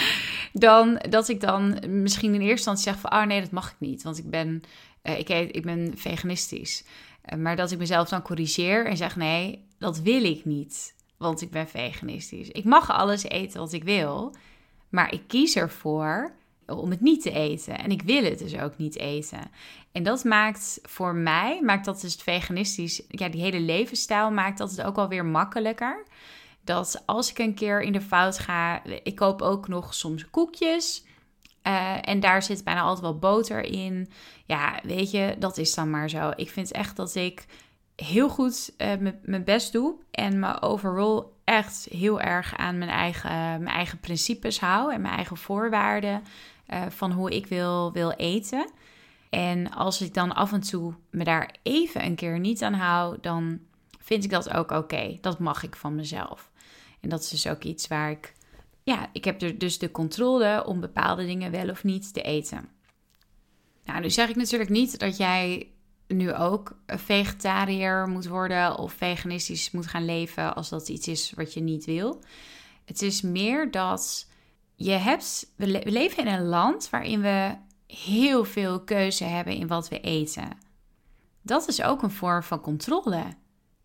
dan 0.53 1.01
dat 1.09 1.29
ik 1.29 1.41
dan 1.41 1.79
misschien 2.01 2.33
in 2.33 2.41
eerste 2.41 2.69
instantie 2.69 2.83
zeg 2.83 2.99
van: 2.99 3.11
Oh 3.11 3.25
nee, 3.25 3.41
dat 3.41 3.51
mag 3.51 3.71
ik 3.71 3.79
niet. 3.79 4.03
Want 4.03 4.17
ik 4.17 4.29
ben, 4.29 4.61
uh, 5.03 5.19
ik, 5.19 5.29
ik 5.29 5.63
ben 5.63 5.93
veganistisch. 5.95 6.83
Eh, 7.27 7.37
maar 7.37 7.55
dat 7.55 7.71
ik 7.71 7.77
mezelf 7.77 8.09
dan 8.09 8.21
corrigeer 8.21 8.85
en 8.85 8.97
zeg: 8.97 9.15
nee, 9.15 9.65
dat 9.77 9.99
wil 9.99 10.23
ik 10.23 10.45
niet, 10.45 10.95
want 11.17 11.41
ik 11.41 11.51
ben 11.51 11.67
veganistisch. 11.67 12.49
Ik 12.49 12.63
mag 12.63 12.91
alles 12.91 13.23
eten 13.23 13.59
wat 13.59 13.73
ik 13.73 13.83
wil, 13.83 14.35
maar 14.89 15.13
ik 15.13 15.21
kies 15.27 15.55
ervoor 15.55 16.31
om 16.65 16.89
het 16.89 17.01
niet 17.01 17.21
te 17.21 17.31
eten. 17.31 17.77
En 17.77 17.91
ik 17.91 18.01
wil 18.01 18.23
het 18.23 18.39
dus 18.39 18.57
ook 18.59 18.77
niet 18.77 18.97
eten. 18.97 19.39
En 19.91 20.03
dat 20.03 20.23
maakt 20.23 20.79
voor 20.81 21.15
mij, 21.15 21.61
maakt 21.61 21.85
dat 21.85 22.01
dus 22.01 22.11
het 22.11 22.23
veganistisch, 22.23 23.01
ja, 23.07 23.29
die 23.29 23.41
hele 23.41 23.59
levensstijl 23.59 24.31
maakt 24.31 24.57
dat 24.57 24.71
het 24.71 24.81
ook 24.81 24.95
wel 24.95 25.07
weer 25.07 25.25
makkelijker. 25.25 26.03
Dat 26.63 27.03
als 27.05 27.29
ik 27.29 27.37
een 27.37 27.53
keer 27.53 27.81
in 27.81 27.91
de 27.91 28.01
fout 28.01 28.39
ga, 28.39 28.83
ik 29.03 29.15
koop 29.15 29.41
ook 29.41 29.67
nog 29.67 29.93
soms 29.93 30.29
koekjes. 30.29 31.05
Uh, 31.63 31.97
en 32.01 32.19
daar 32.19 32.43
zit 32.43 32.63
bijna 32.63 32.81
altijd 32.81 33.01
wel 33.01 33.17
boter 33.17 33.63
in. 33.63 34.09
Ja, 34.45 34.79
weet 34.83 35.11
je, 35.11 35.35
dat 35.39 35.57
is 35.57 35.73
dan 35.73 35.89
maar 35.89 36.09
zo. 36.09 36.31
Ik 36.35 36.49
vind 36.49 36.71
echt 36.71 36.95
dat 36.95 37.15
ik 37.15 37.45
heel 38.03 38.29
goed 38.29 38.73
uh, 38.77 39.11
mijn 39.21 39.43
best 39.43 39.71
doe. 39.71 39.95
En 40.11 40.39
me 40.39 40.61
overall 40.61 41.23
echt 41.43 41.87
heel 41.91 42.21
erg 42.21 42.55
aan 42.57 42.77
mijn 42.77 42.91
eigen, 42.91 43.29
mijn 43.31 43.75
eigen 43.75 43.99
principes 43.99 44.59
hou. 44.59 44.93
En 44.93 45.01
mijn 45.01 45.15
eigen 45.15 45.37
voorwaarden 45.37 46.23
uh, 46.73 46.81
van 46.89 47.11
hoe 47.11 47.31
ik 47.31 47.45
wil, 47.47 47.91
wil 47.91 48.11
eten. 48.11 48.69
En 49.29 49.71
als 49.71 50.01
ik 50.01 50.13
dan 50.13 50.35
af 50.35 50.53
en 50.53 50.61
toe 50.61 50.93
me 51.09 51.23
daar 51.23 51.55
even 51.63 52.05
een 52.05 52.15
keer 52.15 52.39
niet 52.39 52.63
aan 52.63 52.73
hou, 52.73 53.17
dan 53.21 53.59
vind 53.99 54.23
ik 54.23 54.29
dat 54.29 54.53
ook 54.53 54.71
oké. 54.71 55.17
Dat 55.21 55.39
mag 55.39 55.63
ik 55.63 55.75
van 55.75 55.95
mezelf. 55.95 56.51
En 56.99 57.09
dat 57.09 57.21
is 57.21 57.29
dus 57.29 57.47
ook 57.47 57.63
iets 57.63 57.87
waar 57.87 58.11
ik, 58.11 58.33
ja, 58.83 59.09
ik 59.11 59.23
heb 59.23 59.41
er 59.41 59.57
dus 59.57 59.79
de 59.79 59.91
controle 59.91 60.65
om 60.65 60.79
bepaalde 60.79 61.25
dingen 61.25 61.51
wel 61.51 61.69
of 61.69 61.83
niet 61.83 62.13
te 62.13 62.21
eten. 62.21 62.69
Nou, 63.85 64.01
nu 64.01 64.09
zeg 64.09 64.29
ik 64.29 64.35
natuurlijk 64.35 64.69
niet 64.69 64.99
dat 64.99 65.17
jij 65.17 65.67
nu 66.07 66.33
ook 66.33 66.77
vegetariër 66.85 68.07
moet 68.07 68.27
worden 68.27 68.77
of 68.77 68.93
veganistisch 68.93 69.71
moet 69.71 69.87
gaan 69.87 70.05
leven 70.05 70.55
als 70.55 70.69
dat 70.69 70.89
iets 70.89 71.07
is 71.07 71.33
wat 71.35 71.53
je 71.53 71.61
niet 71.61 71.85
wil. 71.85 72.23
Het 72.85 73.01
is 73.01 73.21
meer 73.21 73.71
dat 73.71 74.27
je 74.75 74.91
hebt, 74.91 75.53
we, 75.55 75.81
leven 75.89 76.25
in 76.25 76.33
een 76.33 76.45
land 76.45 76.89
waarin 76.89 77.21
we 77.21 77.55
heel 77.87 78.43
veel 78.43 78.83
keuze 78.83 79.23
hebben 79.23 79.53
in 79.53 79.67
wat 79.67 79.87
we 79.87 79.99
eten. 79.99 80.57
Dat 81.41 81.67
is 81.67 81.81
ook 81.81 82.01
een 82.01 82.11
vorm 82.11 82.43
van 82.43 82.61
controle. 82.61 83.23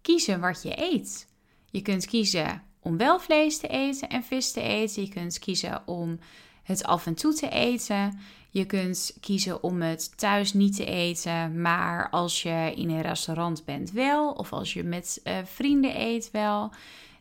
Kiezen 0.01 0.41
wat 0.41 0.63
je 0.63 0.83
eet. 0.93 1.27
Je 1.71 1.83
kunt 1.83 2.07
kiezen 2.07 2.63
om 2.81 2.97
wel 2.97 3.21
vlees 3.21 3.59
te 3.59 3.69
eten 3.69 4.09
en 4.09 4.23
vis 4.23 4.53
te 4.53 4.61
eten. 4.61 5.03
Je 5.03 5.09
kunt 5.09 5.39
kiezen 5.39 5.87
om 5.87 6.19
het 6.63 6.85
af 6.85 7.07
en 7.07 7.15
toe 7.15 7.35
te 7.35 7.49
eten. 7.49 8.19
Je 8.51 8.65
kunt 8.65 9.17
kiezen 9.21 9.63
om 9.63 9.83
het 9.83 10.19
thuis 10.19 10.53
niet 10.53 10.77
te 10.77 10.85
eten, 10.85 11.61
maar 11.61 12.11
als 12.11 12.43
je 12.43 12.73
in 12.77 12.91
een 12.91 13.03
restaurant 13.03 13.65
bent 13.65 13.91
wel, 13.91 14.31
of 14.31 14.53
als 14.53 14.73
je 14.73 14.83
met 14.83 15.21
uh, 15.25 15.37
vrienden 15.45 16.01
eet 16.01 16.31
wel. 16.31 16.73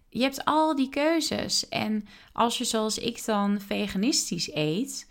Je 0.10 0.21
hebt 0.21 0.45
al 0.45 0.75
die 0.75 0.89
keuzes. 0.89 1.69
En 1.69 2.07
als 2.33 2.57
je 2.57 2.63
zoals 2.63 2.98
ik 2.98 3.25
dan 3.25 3.60
veganistisch 3.60 4.55
eet, 4.55 5.07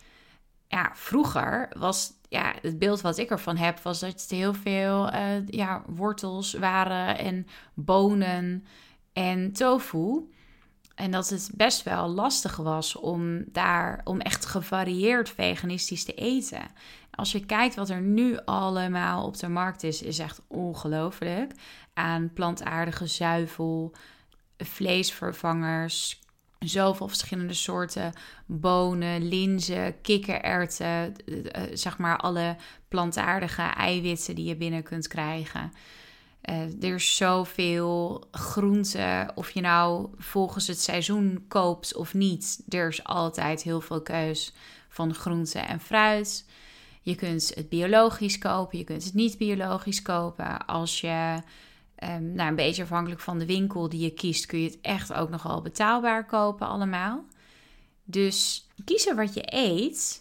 ja, 0.69 0.91
vroeger 0.95 1.69
was 1.79 2.13
ja, 2.29 2.55
het 2.63 2.79
beeld 2.79 3.01
wat 3.01 3.19
ik 3.19 3.31
ervan 3.31 3.57
heb, 3.57 3.79
was 3.79 4.01
dat 4.01 4.11
het 4.11 4.31
heel 4.31 4.55
veel 4.55 5.13
uh, 5.13 5.47
ja, 5.47 5.83
wortels 5.87 6.53
waren 6.53 7.19
en 7.19 7.47
bonen 7.75 8.65
en 9.13 9.53
tofu. 9.53 10.31
En 11.01 11.11
dat 11.11 11.29
het 11.29 11.51
best 11.55 11.83
wel 11.83 12.09
lastig 12.09 12.57
was 12.57 12.97
om 12.97 13.45
daar 13.47 14.01
om 14.05 14.21
echt 14.21 14.47
gevarieerd 14.47 15.29
veganistisch 15.29 16.05
te 16.05 16.15
eten. 16.15 16.63
Als 17.11 17.33
je 17.33 17.47
kijkt 17.47 17.75
wat 17.75 17.91
er 17.91 18.01
nu 18.01 18.39
allemaal 18.45 19.25
op 19.25 19.39
de 19.39 19.49
markt 19.49 19.83
is, 19.83 20.03
is 20.03 20.19
echt 20.19 20.41
ongelooflijk. 20.47 21.53
Aan 21.95 22.33
plantaardige 22.33 23.07
zuivel, 23.07 23.93
vleesvervangers, 24.57 26.21
zoveel 26.59 27.09
verschillende 27.09 27.55
soorten 27.55 28.13
bonen, 28.47 29.29
linzen, 29.29 30.01
kikkererwten, 30.01 31.15
eh, 31.27 31.63
zeg 31.73 31.99
maar 31.99 32.17
alle 32.17 32.57
plantaardige 32.89 33.63
eiwitten 33.63 34.35
die 34.35 34.45
je 34.45 34.57
binnen 34.57 34.83
kunt 34.83 35.09
krijgen. 35.09 35.73
Uh, 36.45 36.83
er 36.83 36.95
is 36.95 37.17
zoveel 37.17 38.25
groenten, 38.31 39.33
of 39.35 39.51
je 39.51 39.61
nou 39.61 40.09
volgens 40.17 40.67
het 40.67 40.81
seizoen 40.81 41.45
koopt 41.49 41.97
of 41.97 42.15
niet. 42.15 42.63
Er 42.69 42.89
is 42.89 43.05
altijd 43.05 43.63
heel 43.63 43.81
veel 43.81 44.03
keus 44.03 44.53
van 44.89 45.15
groenten 45.15 45.69
en 45.69 45.81
fruit. 45.81 46.47
Je 47.03 47.15
kunt 47.15 47.53
het 47.55 47.69
biologisch 47.69 48.39
kopen, 48.39 48.79
je 48.79 48.85
kunt 48.85 49.05
het 49.05 49.15
niet 49.15 49.39
biologisch 49.39 50.03
kopen. 50.03 50.67
Als 50.67 51.01
je, 51.01 51.43
um, 52.05 52.33
nou 52.33 52.49
een 52.49 52.55
beetje 52.55 52.83
afhankelijk 52.83 53.21
van 53.21 53.39
de 53.39 53.47
winkel 53.47 53.89
die 53.89 54.01
je 54.01 54.11
kiest, 54.11 54.47
kun 54.47 54.59
je 54.59 54.69
het 54.69 54.79
echt 54.81 55.13
ook 55.13 55.31
nogal 55.31 55.63
betaalbaar 55.63 56.27
kopen 56.27 56.67
allemaal. 56.67 57.25
Dus 58.05 58.67
kiezen 58.85 59.17
wat 59.17 59.35
je 59.35 59.43
eet 59.45 60.20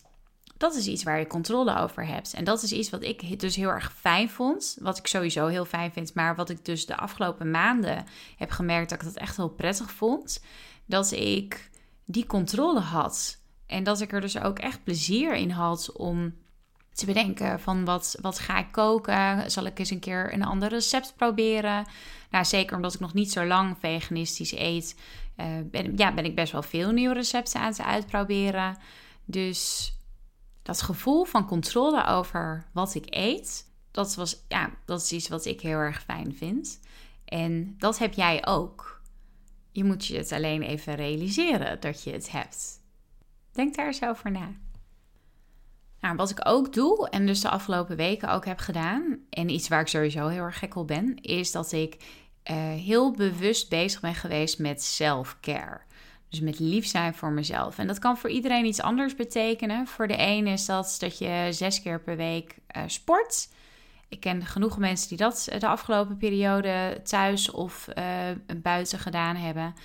dat 0.60 0.76
is 0.76 0.88
iets 0.88 1.04
waar 1.04 1.20
je 1.20 1.28
controle 1.28 1.78
over 1.78 2.06
hebt. 2.06 2.34
En 2.34 2.44
dat 2.44 2.64
is 2.64 2.72
iets 2.72 2.90
wat 2.90 3.04
ik 3.04 3.40
dus 3.40 3.56
heel 3.56 3.70
erg 3.70 3.94
fijn 3.94 4.30
vond. 4.30 4.78
Wat 4.80 4.98
ik 4.98 5.08
sowieso 5.08 5.48
heel 5.48 5.66
fijn 5.66 5.92
vind. 5.92 6.14
Maar 6.14 6.36
wat 6.36 6.50
ik 6.50 6.66
dus 6.66 6.86
de 6.86 6.98
afgelopen 6.98 7.52
maanden 7.52 8.06
heb 8.38 8.52
gemerkt 8.52 8.90
dat 8.90 9.00
ik 9.00 9.06
dat 9.06 9.16
echt 9.16 9.38
heel 9.38 9.50
prettig 9.50 9.92
vond. 9.92 10.44
Dat 10.86 11.12
ik 11.12 11.70
die 12.06 12.26
controle 12.26 12.80
had. 12.80 13.38
En 13.66 13.84
dat 13.84 14.02
ik 14.02 14.14
er 14.14 14.22
dus 14.22 14.40
ook 14.40 14.60
echt 14.60 14.84
plezier 14.84 15.36
in 15.36 15.50
had 15.50 15.92
om 15.92 16.34
te 16.94 17.06
bedenken 17.06 17.60
van 17.60 17.86
wat, 17.86 18.18
wat 18.22 18.40
ga 18.40 18.58
ik 18.58 18.72
koken? 18.72 19.52
Zal 19.52 19.66
ik 19.66 19.80
eens 19.80 19.90
een 19.90 20.00
keer 20.00 20.34
een 20.34 20.44
ander 20.44 20.70
recept 20.70 21.14
proberen? 21.16 21.86
Nou, 22.30 22.46
zeker 22.46 22.76
omdat 22.76 22.94
ik 22.94 23.00
nog 23.00 23.14
niet 23.14 23.32
zo 23.32 23.46
lang 23.46 23.76
veganistisch 23.80 24.54
eet, 24.54 24.96
uh, 25.38 25.46
ben, 25.64 25.98
ja, 25.98 26.14
ben 26.14 26.26
ik 26.26 26.36
best 26.36 26.52
wel 26.52 26.64
veel 26.64 26.92
nieuwe 26.92 27.14
recepten 27.14 27.60
aan 27.60 27.68
het 27.68 27.82
uitproberen. 27.82 28.78
Dus 29.26 29.94
dat 30.70 30.82
gevoel 30.82 31.24
van 31.26 31.46
controle 31.46 32.06
over 32.06 32.66
wat 32.74 32.96
ik 32.96 33.06
eet, 33.10 33.66
dat, 33.92 34.16
was, 34.16 34.46
ja, 34.48 34.72
dat 34.86 35.02
is 35.02 35.12
iets 35.12 35.28
wat 35.28 35.46
ik 35.46 35.62
heel 35.62 35.78
erg 35.78 36.04
fijn 36.04 36.36
vind. 36.36 36.80
En 37.26 37.76
dat 37.78 37.98
heb 37.98 38.14
jij 38.14 38.46
ook. 38.46 39.02
Je 39.72 39.84
moet 39.84 40.06
je 40.06 40.18
het 40.18 40.32
alleen 40.32 40.62
even 40.62 40.96
realiseren 40.96 41.80
dat 41.80 42.04
je 42.04 42.12
het 42.12 42.32
hebt. 42.32 42.82
Denk 43.52 43.76
daar 43.76 43.86
eens 43.86 44.04
over 44.04 44.32
na. 44.32 44.52
Nou, 46.00 46.16
wat 46.16 46.30
ik 46.30 46.40
ook 46.44 46.74
doe, 46.74 47.10
en 47.10 47.26
dus 47.26 47.42
de 47.42 47.50
afgelopen 47.50 47.96
weken 47.96 48.32
ook 48.32 48.46
heb 48.46 48.60
gedaan, 48.60 49.20
en 49.30 49.50
iets 49.50 49.68
waar 49.68 49.82
ik 49.82 49.88
sowieso 49.88 50.28
heel 50.28 50.44
erg 50.44 50.60
gek 50.60 50.76
op 50.76 50.88
ben, 50.88 51.22
is 51.22 51.52
dat 51.52 51.72
ik 51.72 51.96
uh, 52.52 52.56
heel 52.58 53.12
bewust 53.12 53.70
bezig 53.70 54.02
ben 54.02 54.16
geweest 54.16 54.60
met 54.60 54.84
self-care. 54.84 55.82
Dus 56.30 56.40
met 56.40 56.60
lief 56.60 56.88
zijn 56.88 57.14
voor 57.14 57.32
mezelf. 57.32 57.78
En 57.78 57.88
dat 57.88 58.00
kan 58.00 58.18
voor 58.18 58.30
iedereen 58.30 58.66
iets 58.66 58.82
anders 58.82 59.16
betekenen. 59.16 59.88
Voor 59.88 60.08
de 60.08 60.16
een 60.18 60.48
is 60.48 60.66
dat 60.66 60.96
dat 61.00 61.18
je 61.18 61.48
zes 61.52 61.82
keer 61.82 62.02
per 62.02 62.18
week 62.18 62.58
uh, 62.78 62.84
sport. 62.86 63.50
Ik 64.08 64.20
ken 64.20 64.46
genoeg 64.46 64.78
mensen 64.78 65.10
die 65.10 65.18
dat 65.18 65.50
de 65.60 65.68
afgelopen 65.68 66.18
periode 66.18 67.02
thuis 67.04 67.52
of 67.52 67.88
uh, 67.98 68.06
buiten 68.62 69.00
gedaan 69.00 69.36
hebben. 69.36 69.76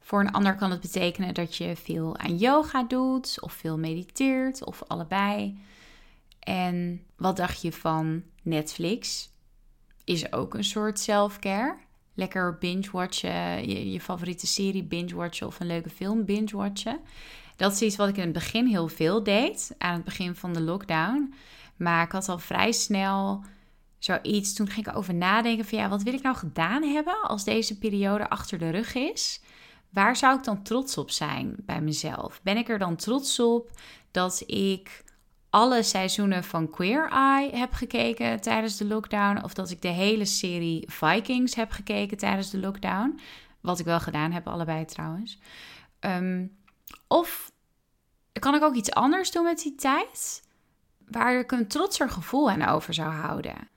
Voor 0.00 0.20
een 0.20 0.32
ander 0.32 0.54
kan 0.54 0.70
het 0.70 0.80
betekenen 0.80 1.34
dat 1.34 1.56
je 1.56 1.76
veel 1.76 2.16
aan 2.16 2.36
yoga 2.36 2.82
doet, 2.82 3.40
of 3.40 3.52
veel 3.52 3.78
mediteert, 3.78 4.64
of 4.64 4.82
allebei. 4.86 5.58
En 6.38 7.04
wat 7.16 7.36
dacht 7.36 7.62
je 7.62 7.72
van 7.72 8.22
Netflix? 8.42 9.30
Is 10.04 10.32
ook 10.32 10.54
een 10.54 10.64
soort 10.64 11.00
self-care 11.00 11.76
lekker 12.16 12.58
binge-watchen, 12.58 13.68
je, 13.68 13.92
je 13.92 14.00
favoriete 14.00 14.46
serie 14.46 14.84
binge-watchen 14.84 15.46
of 15.46 15.60
een 15.60 15.66
leuke 15.66 15.90
film 15.90 16.24
binge-watchen. 16.24 17.00
Dat 17.56 17.72
is 17.72 17.82
iets 17.82 17.96
wat 17.96 18.08
ik 18.08 18.16
in 18.16 18.22
het 18.22 18.32
begin 18.32 18.66
heel 18.66 18.88
veel 18.88 19.22
deed, 19.22 19.74
aan 19.78 19.94
het 19.94 20.04
begin 20.04 20.34
van 20.34 20.52
de 20.52 20.60
lockdown. 20.60 21.34
Maar 21.76 22.04
ik 22.04 22.12
had 22.12 22.28
al 22.28 22.38
vrij 22.38 22.72
snel 22.72 23.44
zoiets, 23.98 24.54
toen 24.54 24.68
ging 24.68 24.86
ik 24.86 24.96
over 24.96 25.14
nadenken 25.14 25.64
van 25.64 25.78
ja, 25.78 25.88
wat 25.88 26.02
wil 26.02 26.14
ik 26.14 26.22
nou 26.22 26.36
gedaan 26.36 26.82
hebben 26.82 27.22
als 27.22 27.44
deze 27.44 27.78
periode 27.78 28.28
achter 28.28 28.58
de 28.58 28.70
rug 28.70 28.94
is? 28.94 29.40
Waar 29.90 30.16
zou 30.16 30.38
ik 30.38 30.44
dan 30.44 30.62
trots 30.62 30.98
op 30.98 31.10
zijn 31.10 31.54
bij 31.58 31.80
mezelf? 31.80 32.40
Ben 32.42 32.56
ik 32.56 32.68
er 32.68 32.78
dan 32.78 32.96
trots 32.96 33.40
op 33.40 33.70
dat 34.10 34.42
ik 34.46 35.04
alle 35.56 35.82
seizoenen 35.82 36.44
van 36.44 36.70
Queer 36.70 37.08
Eye 37.10 37.56
heb 37.56 37.72
gekeken 37.72 38.40
tijdens 38.40 38.76
de 38.76 38.84
lockdown. 38.84 39.42
Of 39.42 39.54
dat 39.54 39.70
ik 39.70 39.82
de 39.82 39.88
hele 39.88 40.24
serie 40.24 40.84
Vikings 40.90 41.54
heb 41.54 41.70
gekeken 41.70 42.16
tijdens 42.16 42.50
de 42.50 42.58
lockdown. 42.58 43.20
Wat 43.60 43.78
ik 43.78 43.84
wel 43.84 44.00
gedaan 44.00 44.32
heb, 44.32 44.46
allebei 44.46 44.84
trouwens. 44.84 45.38
Um, 46.00 46.56
of 47.06 47.52
kan 48.32 48.54
ik 48.54 48.62
ook 48.62 48.74
iets 48.74 48.90
anders 48.90 49.30
doen 49.30 49.44
met 49.44 49.58
die 49.58 49.74
tijd? 49.74 50.42
Waar 51.08 51.38
ik 51.38 51.52
een 51.52 51.68
trotser 51.68 52.10
gevoel 52.10 52.50
aan 52.50 52.62
over 52.62 52.94
zou 52.94 53.12
houden. 53.12 53.68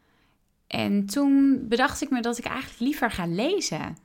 En 0.67 1.05
toen 1.05 1.65
bedacht 1.67 2.01
ik 2.01 2.09
me 2.09 2.21
dat 2.21 2.37
ik 2.37 2.45
eigenlijk 2.45 2.79
liever 2.79 3.11
ga 3.11 3.25
lezen. 3.25 3.97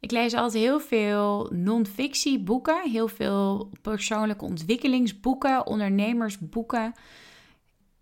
Ik 0.00 0.10
lees 0.10 0.34
altijd 0.34 0.62
heel 0.62 0.80
veel 0.80 1.50
non-fictie 1.52 2.38
boeken, 2.40 2.90
heel 2.90 3.08
veel 3.08 3.70
persoonlijke 3.82 4.44
ontwikkelingsboeken, 4.44 5.66
ondernemersboeken. 5.66 6.94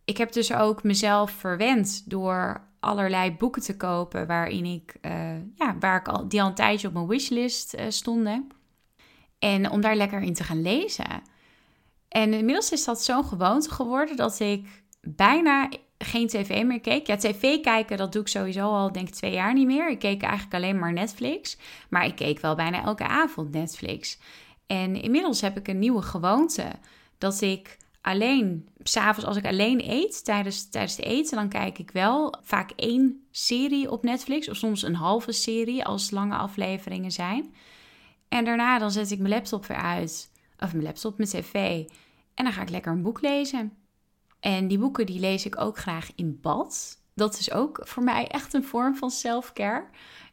Ik 0.05 0.17
heb 0.17 0.33
dus 0.33 0.53
ook 0.53 0.83
mezelf 0.83 1.31
verwend 1.31 2.11
door 2.11 2.67
allerlei 2.81 3.33
boeken 3.33 3.63
te 3.63 3.77
kopen 3.77 4.27
waarin 4.27 4.65
ik, 4.65 4.97
uh, 5.03 5.37
ja, 5.55 5.77
waar 5.81 6.01
ik 6.01 6.09
al, 6.09 6.29
die 6.29 6.43
al 6.43 6.49
een 6.49 6.55
tijdje 6.55 6.89
op 6.89 6.95
mijn 6.95 7.07
wishlist 7.07 7.75
uh, 7.75 7.81
stonden. 7.89 8.49
En 9.39 9.71
om 9.71 9.81
daar 9.81 9.97
lekker 9.97 10.21
in 10.21 10.35
te 10.35 10.45
gaan 10.45 10.63
lezen. 10.63 11.23
En 12.09 12.33
inmiddels 12.33 12.73
is 12.73 12.85
dat 12.85 13.03
zo'n 13.03 13.25
gewoonte 13.25 13.71
geworden 13.71 14.17
dat 14.17 14.41
ik 14.41 14.83
bijna 15.01 15.69
geen 15.99 16.27
tv 16.27 16.65
meer 16.65 16.81
keek. 16.81 17.07
Ja, 17.07 17.17
tv 17.17 17.61
kijken, 17.61 17.97
dat 17.97 18.13
doe 18.13 18.23
ik 18.23 18.29
sowieso 18.29 18.61
al, 18.61 18.93
denk 18.93 19.09
ik, 19.09 19.15
twee 19.15 19.33
jaar 19.33 19.55
niet 19.55 19.67
meer. 19.67 19.91
Ik 19.91 19.99
keek 19.99 20.23
eigenlijk 20.23 20.55
alleen 20.55 20.79
maar 20.79 20.93
Netflix. 20.93 21.57
Maar 21.91 22.07
ik 22.07 22.17
keek 22.17 22.41
wel 22.41 22.55
bijna 22.55 22.83
elke 22.83 23.07
avond 23.07 23.51
Netflix. 23.51 24.19
En 24.67 25.03
inmiddels 25.03 25.41
heb 25.41 25.57
ik 25.57 25.69
een 25.69 25.79
nieuwe 25.79 26.03
gewoonte. 26.03 26.73
Dat 27.19 27.41
ik 27.41 27.77
alleen, 28.01 28.69
s'avonds 28.83 29.29
als 29.29 29.37
ik 29.37 29.47
alleen 29.47 29.91
eet, 29.91 30.25
tijdens, 30.25 30.69
tijdens 30.69 30.97
het 30.97 31.05
eten, 31.05 31.37
dan 31.37 31.49
kijk 31.49 31.79
ik 31.79 31.91
wel 31.91 32.35
vaak 32.43 32.71
één 32.71 33.27
serie 33.31 33.91
op 33.91 34.03
Netflix. 34.03 34.49
Of 34.49 34.57
soms 34.57 34.83
een 34.83 34.95
halve 34.95 35.33
serie 35.33 35.85
als 35.85 36.11
lange 36.11 36.37
afleveringen 36.37 37.11
zijn. 37.11 37.55
En 38.29 38.45
daarna 38.45 38.79
dan 38.79 38.91
zet 38.91 39.11
ik 39.11 39.19
mijn 39.19 39.35
laptop 39.35 39.67
weer 39.67 39.77
uit. 39.77 40.31
Of 40.59 40.73
mijn 40.73 40.85
laptop, 40.85 41.17
mijn 41.17 41.31
tv. 41.31 41.85
En 42.35 42.45
dan 42.45 42.53
ga 42.53 42.63
ik 42.63 42.71
lekker 42.71 42.93
een 42.93 43.03
boek 43.03 43.21
lezen. 43.21 43.73
En 44.41 44.69
die 44.69 44.79
boeken 44.79 45.07
die 45.07 45.21
lees 45.21 45.47
ik 45.47 45.61
ook 45.61 45.79
graag 45.79 46.11
in 46.15 46.39
bad. 46.41 47.03
Dat 47.15 47.39
is 47.39 47.53
ook 47.53 47.81
voor 47.85 48.03
mij 48.03 48.27
echt 48.27 48.55
een 48.55 48.65
vorm 48.65 48.97
van 48.97 49.11
self-care. 49.11 49.85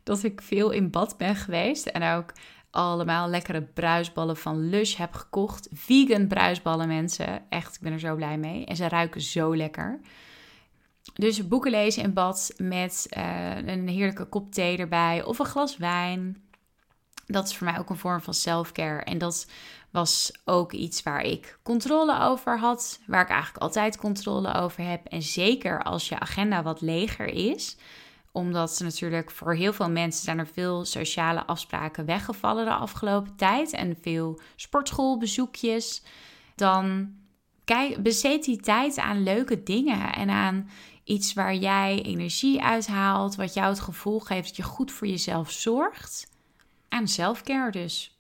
Dat 0.04 0.24
ik 0.24 0.41
veel 0.41 0.72
in 0.72 0.89
bad 0.89 1.18
ben 1.18 1.36
geweest. 1.36 1.86
En 1.86 2.15
ook 2.15 2.34
allemaal 2.72 3.30
lekkere 3.30 3.62
bruisballen 3.62 4.38
van 4.38 4.70
Lush 4.70 4.96
heb 4.96 5.13
gekocht. 5.13 5.68
Vegan 5.72 6.28
bruisballen, 6.28 6.88
mensen. 6.88 7.50
Echt, 7.50 7.76
ik 7.76 7.82
ben 7.82 7.94
er 7.94 8.00
zo 8.00 8.15
blij 8.15 8.38
mee. 8.38 8.65
En 8.65 8.76
ze 8.76 8.88
ruiken 8.88 9.22
zo 9.22 9.56
lekker. 9.56 10.00
Dus 11.13 11.48
boeken 11.48 11.72
lezen 11.72 12.04
in 12.04 12.13
bad 12.13 12.54
met 12.58 13.08
uh, 13.18 13.56
een 13.65 13.88
heerlijke 13.88 14.26
kop 14.26 14.52
thee 14.52 14.78
erbij 14.78 15.24
of 15.24 15.39
een 15.39 15.46
glas 15.46 15.78
wijn. 15.78 16.44
Dat 17.26 17.48
is 17.48 17.58
voor 17.58 17.68
mij 17.68 17.80
ook 17.80 17.90
een 17.90 17.98
vorm 17.98 18.22
van 18.22 18.34
self-care. 18.34 19.04
En 19.04 19.18
dat 19.18 19.48
was 19.92 20.32
ook 20.46 20.72
iets 20.72 21.04
waar 21.04 21.22
ik 21.22 21.60
controle 21.64 22.20
over 22.20 22.60
had, 22.60 23.00
waar 23.08 23.22
ik 23.22 23.30
eigenlijk 23.30 23.64
altijd 23.64 23.98
controle 23.98 24.54
over 24.54 24.84
heb. 24.84 25.06
En 25.06 25.22
zeker 25.22 25.84
als 25.84 26.10
je 26.10 26.20
agenda 26.20 26.64
wat 26.64 26.82
leger 26.82 27.26
is, 27.28 27.78
omdat 28.32 28.80
natuurlijk 28.84 29.32
voor 29.32 29.56
heel 29.56 29.74
veel 29.74 29.90
mensen 29.90 30.24
zijn 30.24 30.40
er 30.40 30.48
veel 30.48 30.86
sociale 30.86 31.46
afspraken 31.46 32.06
weggevallen 32.06 32.66
de 32.66 32.74
afgelopen 32.74 33.36
tijd 33.36 33.72
en 33.74 33.98
veel 34.02 34.40
sportschoolbezoekjes, 34.56 36.04
dan 36.56 37.14
kijk, 37.66 38.04
besteed 38.04 38.44
die 38.44 38.58
tijd 38.58 38.98
aan 38.98 39.24
leuke 39.24 39.64
dingen 39.64 40.14
en 40.14 40.30
aan 40.30 40.70
iets 41.04 41.34
waar 41.34 41.56
jij 41.56 42.02
energie 42.02 42.64
uithaalt, 42.64 43.36
wat 43.36 43.54
jou 43.54 43.70
het 43.70 43.80
gevoel 43.80 44.20
geeft 44.20 44.48
dat 44.48 44.56
je 44.56 44.64
goed 44.64 44.92
voor 44.92 45.08
jezelf 45.08 45.52
zorgt. 45.52 46.34
Aan 46.89 47.08
selfcare 47.08 47.71
dus. 47.71 48.19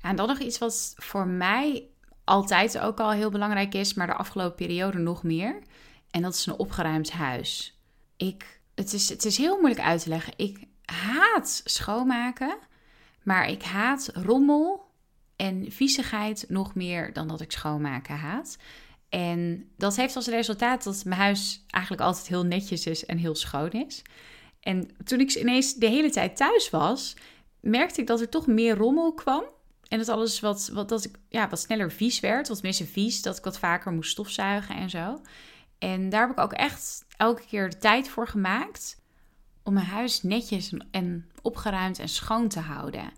En 0.00 0.16
dan 0.16 0.28
nog 0.28 0.38
iets 0.38 0.58
wat 0.58 0.94
voor 0.96 1.26
mij 1.26 1.86
altijd 2.24 2.78
ook 2.78 3.00
al 3.00 3.10
heel 3.10 3.30
belangrijk 3.30 3.74
is, 3.74 3.94
maar 3.94 4.06
de 4.06 4.14
afgelopen 4.14 4.66
periode 4.66 4.98
nog 4.98 5.22
meer. 5.22 5.62
En 6.10 6.22
dat 6.22 6.34
is 6.34 6.46
een 6.46 6.58
opgeruimd 6.58 7.10
huis. 7.10 7.78
Ik, 8.16 8.60
het, 8.74 8.92
is, 8.92 9.08
het 9.08 9.24
is 9.24 9.36
heel 9.36 9.56
moeilijk 9.56 9.80
uit 9.80 10.02
te 10.02 10.08
leggen. 10.08 10.32
Ik 10.36 10.66
haat 10.84 11.60
schoonmaken, 11.64 12.58
maar 13.22 13.48
ik 13.48 13.62
haat 13.62 14.10
rommel 14.14 14.90
en 15.36 15.72
viezigheid 15.72 16.44
nog 16.48 16.74
meer 16.74 17.12
dan 17.12 17.28
dat 17.28 17.40
ik 17.40 17.52
schoonmaken 17.52 18.16
haat. 18.16 18.56
En 19.08 19.68
dat 19.76 19.96
heeft 19.96 20.16
als 20.16 20.26
resultaat 20.26 20.84
dat 20.84 21.04
mijn 21.04 21.20
huis 21.20 21.64
eigenlijk 21.66 22.02
altijd 22.04 22.26
heel 22.26 22.44
netjes 22.44 22.86
is 22.86 23.06
en 23.06 23.18
heel 23.18 23.34
schoon 23.34 23.70
is. 23.70 24.02
En 24.60 24.90
toen 25.04 25.20
ik 25.20 25.34
ineens 25.34 25.74
de 25.74 25.86
hele 25.86 26.10
tijd 26.10 26.36
thuis 26.36 26.70
was, 26.70 27.16
merkte 27.62 28.00
ik 28.00 28.06
dat 28.06 28.20
er 28.20 28.28
toch 28.28 28.46
meer 28.46 28.76
rommel 28.76 29.14
kwam. 29.14 29.44
En 29.88 29.98
dat 29.98 30.08
alles 30.08 30.40
wat, 30.40 30.70
wat, 30.72 30.88
dat 30.88 31.04
ik, 31.04 31.18
ja, 31.28 31.48
wat 31.48 31.60
sneller 31.60 31.92
vies 31.92 32.20
werd, 32.20 32.48
wat 32.48 32.62
minder 32.62 32.86
vies, 32.86 33.22
dat 33.22 33.38
ik 33.38 33.44
wat 33.44 33.58
vaker 33.58 33.92
moest 33.92 34.10
stofzuigen 34.10 34.74
en 34.76 34.90
zo. 34.90 35.20
En 35.78 36.08
daar 36.08 36.20
heb 36.20 36.30
ik 36.30 36.40
ook 36.42 36.52
echt 36.52 37.04
elke 37.16 37.42
keer 37.46 37.70
de 37.70 37.78
tijd 37.78 38.08
voor 38.08 38.28
gemaakt 38.28 39.00
om 39.62 39.72
mijn 39.72 39.86
huis 39.86 40.22
netjes 40.22 40.74
en 40.90 41.30
opgeruimd 41.42 41.98
en 41.98 42.08
schoon 42.08 42.48
te 42.48 42.60
houden. 42.60 43.12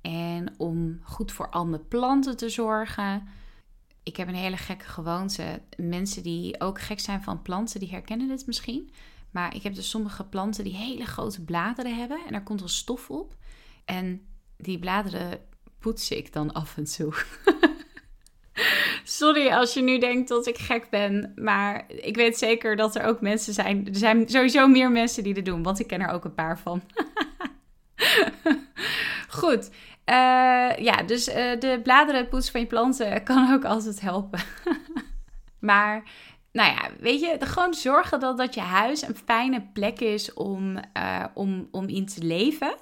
En 0.00 0.54
om 0.56 1.00
goed 1.02 1.32
voor 1.32 1.50
al 1.50 1.66
mijn 1.66 1.88
planten 1.88 2.36
te 2.36 2.48
zorgen. 2.48 3.28
Ik 4.02 4.16
heb 4.16 4.28
een 4.28 4.34
hele 4.34 4.56
gekke 4.56 4.84
gewoonte. 4.84 5.60
Mensen 5.76 6.22
die 6.22 6.60
ook 6.60 6.80
gek 6.80 7.00
zijn 7.00 7.22
van 7.22 7.42
planten, 7.42 7.80
die 7.80 7.90
herkennen 7.90 8.28
dit 8.28 8.46
misschien. 8.46 8.90
Maar 9.30 9.54
ik 9.54 9.62
heb 9.62 9.74
dus 9.74 9.90
sommige 9.90 10.24
planten 10.24 10.64
die 10.64 10.76
hele 10.76 11.04
grote 11.04 11.44
bladeren 11.44 11.96
hebben 11.96 12.24
en 12.26 12.32
daar 12.32 12.42
komt 12.42 12.60
wel 12.60 12.68
stof 12.68 13.10
op. 13.10 13.34
En 13.84 14.26
die 14.56 14.78
bladeren 14.78 15.40
poets 15.78 16.10
ik 16.10 16.32
dan 16.32 16.52
af 16.52 16.76
en 16.76 16.84
toe. 16.84 17.14
Sorry 19.04 19.48
als 19.48 19.74
je 19.74 19.82
nu 19.82 19.98
denkt 19.98 20.28
dat 20.28 20.46
ik 20.46 20.58
gek 20.58 20.90
ben, 20.90 21.32
maar 21.36 21.84
ik 21.88 22.16
weet 22.16 22.38
zeker 22.38 22.76
dat 22.76 22.94
er 22.94 23.04
ook 23.04 23.20
mensen 23.20 23.54
zijn. 23.54 23.86
Er 23.86 23.96
zijn 23.96 24.28
sowieso 24.28 24.66
meer 24.66 24.90
mensen 24.90 25.22
die 25.22 25.34
dit 25.34 25.44
doen, 25.44 25.62
want 25.62 25.80
ik 25.80 25.86
ken 25.86 26.00
er 26.00 26.10
ook 26.10 26.24
een 26.24 26.34
paar 26.34 26.58
van. 26.58 26.82
Goed. 29.28 29.70
Uh, 30.06 30.76
ja, 30.76 31.02
dus 31.06 31.28
uh, 31.28 31.34
de 31.34 31.80
bladerenpoets 31.82 32.50
van 32.50 32.60
je 32.60 32.66
planten 32.66 33.22
kan 33.22 33.52
ook 33.52 33.64
altijd 33.64 34.00
helpen. 34.00 34.40
maar, 35.70 36.02
nou 36.52 36.70
ja, 36.70 36.90
weet 37.00 37.20
je, 37.20 37.36
gewoon 37.40 37.74
zorgen 37.74 38.20
dat, 38.20 38.38
dat 38.38 38.54
je 38.54 38.60
huis 38.60 39.02
een 39.02 39.16
fijne 39.24 39.62
plek 39.72 40.00
is 40.00 40.32
om, 40.32 40.76
uh, 40.96 41.24
om, 41.34 41.68
om 41.70 41.88
in 41.88 42.06
te 42.06 42.22
leven. 42.24 42.74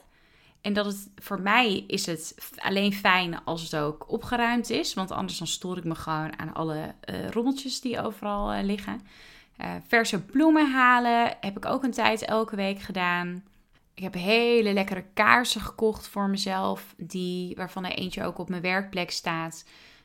En 0.61 0.73
dat 0.73 0.87
het 0.87 1.11
voor 1.17 1.41
mij 1.41 1.85
is 1.87 2.07
het 2.07 2.35
alleen 2.57 2.93
fijn 2.93 3.45
als 3.45 3.63
het 3.63 3.77
ook 3.77 4.05
opgeruimd 4.13 4.71
is. 4.71 4.95
Want 4.95 5.11
anders 5.11 5.39
dan 5.39 5.47
stoor 5.47 5.77
ik 5.77 5.85
me 5.85 5.95
gewoon 5.95 6.39
aan 6.39 6.55
alle 6.55 6.95
uh, 7.11 7.29
rommeltjes 7.29 7.81
die 7.81 8.01
overal 8.01 8.55
uh, 8.55 8.63
liggen. 8.63 9.01
Uh, 9.61 9.75
verse 9.87 10.23
bloemen 10.23 10.73
halen 10.73 11.37
heb 11.41 11.57
ik 11.57 11.67
ook 11.67 11.83
een 11.83 11.91
tijd 11.91 12.25
elke 12.25 12.57
week 12.57 12.81
gedaan. 12.81 13.45
Ik 13.95 14.03
heb 14.03 14.15
hele 14.15 14.73
lekkere 14.73 15.05
kaarsen 15.15 15.61
gekocht 15.61 16.09
voor 16.09 16.29
mezelf. 16.29 16.95
Die, 16.97 17.57
waarvan 17.57 17.85
er 17.85 17.99
eentje 17.99 18.25
ook 18.25 18.39
op 18.39 18.49
mijn 18.49 18.63
werkplek 18.63 19.11
staat. 19.11 19.65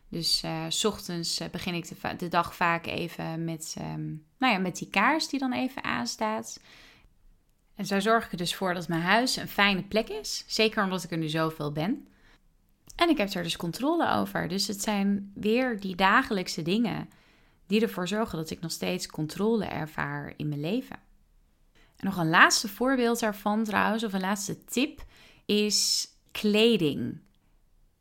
Dus 0.10 0.44
s 0.68 0.86
ochtends 0.86 1.42
begin 1.52 1.74
ik 1.74 1.90
de, 2.18 2.28
dag 2.28 2.56
vaak 2.56 2.86
even 2.86 3.44
met, 3.44 3.76
um, 3.80 4.26
nou 4.38 4.54
ja, 4.54 4.60
met 4.60 4.78
die 4.78 4.90
kaars 4.90 5.28
die 5.28 5.40
dan 5.40 5.54
even 5.54 5.84
aanstaat. 5.84 6.60
En 7.76 7.86
zo 7.86 8.00
zorg 8.00 8.26
ik 8.26 8.32
er 8.32 8.38
dus 8.38 8.56
voor 8.56 8.74
dat 8.74 8.88
mijn 8.88 9.02
huis 9.02 9.36
een 9.36 9.48
fijne 9.48 9.84
plek 9.84 10.10
is. 10.10 10.44
Zeker 10.48 10.84
omdat 10.84 11.04
ik 11.04 11.12
er 11.12 11.18
nu 11.18 11.30
zoveel 11.30 11.72
ben. 11.72 12.08
En 12.96 13.10
ik 13.10 13.18
heb 13.18 13.30
er 13.30 13.44
dus 13.44 13.56
controle 13.56 14.12
over. 14.12 14.48
Dus 14.48 14.68
het 14.68 14.82
zijn 14.82 15.32
weer 15.34 15.80
die 15.80 15.96
dagelijkse 15.96 16.62
dingen 16.62 17.10
die 17.68 17.82
ervoor 17.82 18.08
zorgen 18.08 18.38
dat 18.38 18.50
ik 18.50 18.62
nog 18.62 18.72
steeds 18.72 19.08
controle 19.08 19.66
ervaar 19.66 20.34
in 20.38 20.48
mijn 20.48 20.62
leven. 20.62 21.00
En 21.74 22.06
nog 22.06 22.18
een 22.18 22.30
laatste 22.30 22.68
voorbeeld 22.68 23.20
daarvan 23.20 23.64
trouwens, 23.64 24.04
of 24.04 24.14
een 24.14 24.20
laatste 24.20 24.66
tip, 24.66 25.04
is 25.46 26.08
kleding. 26.32 27.20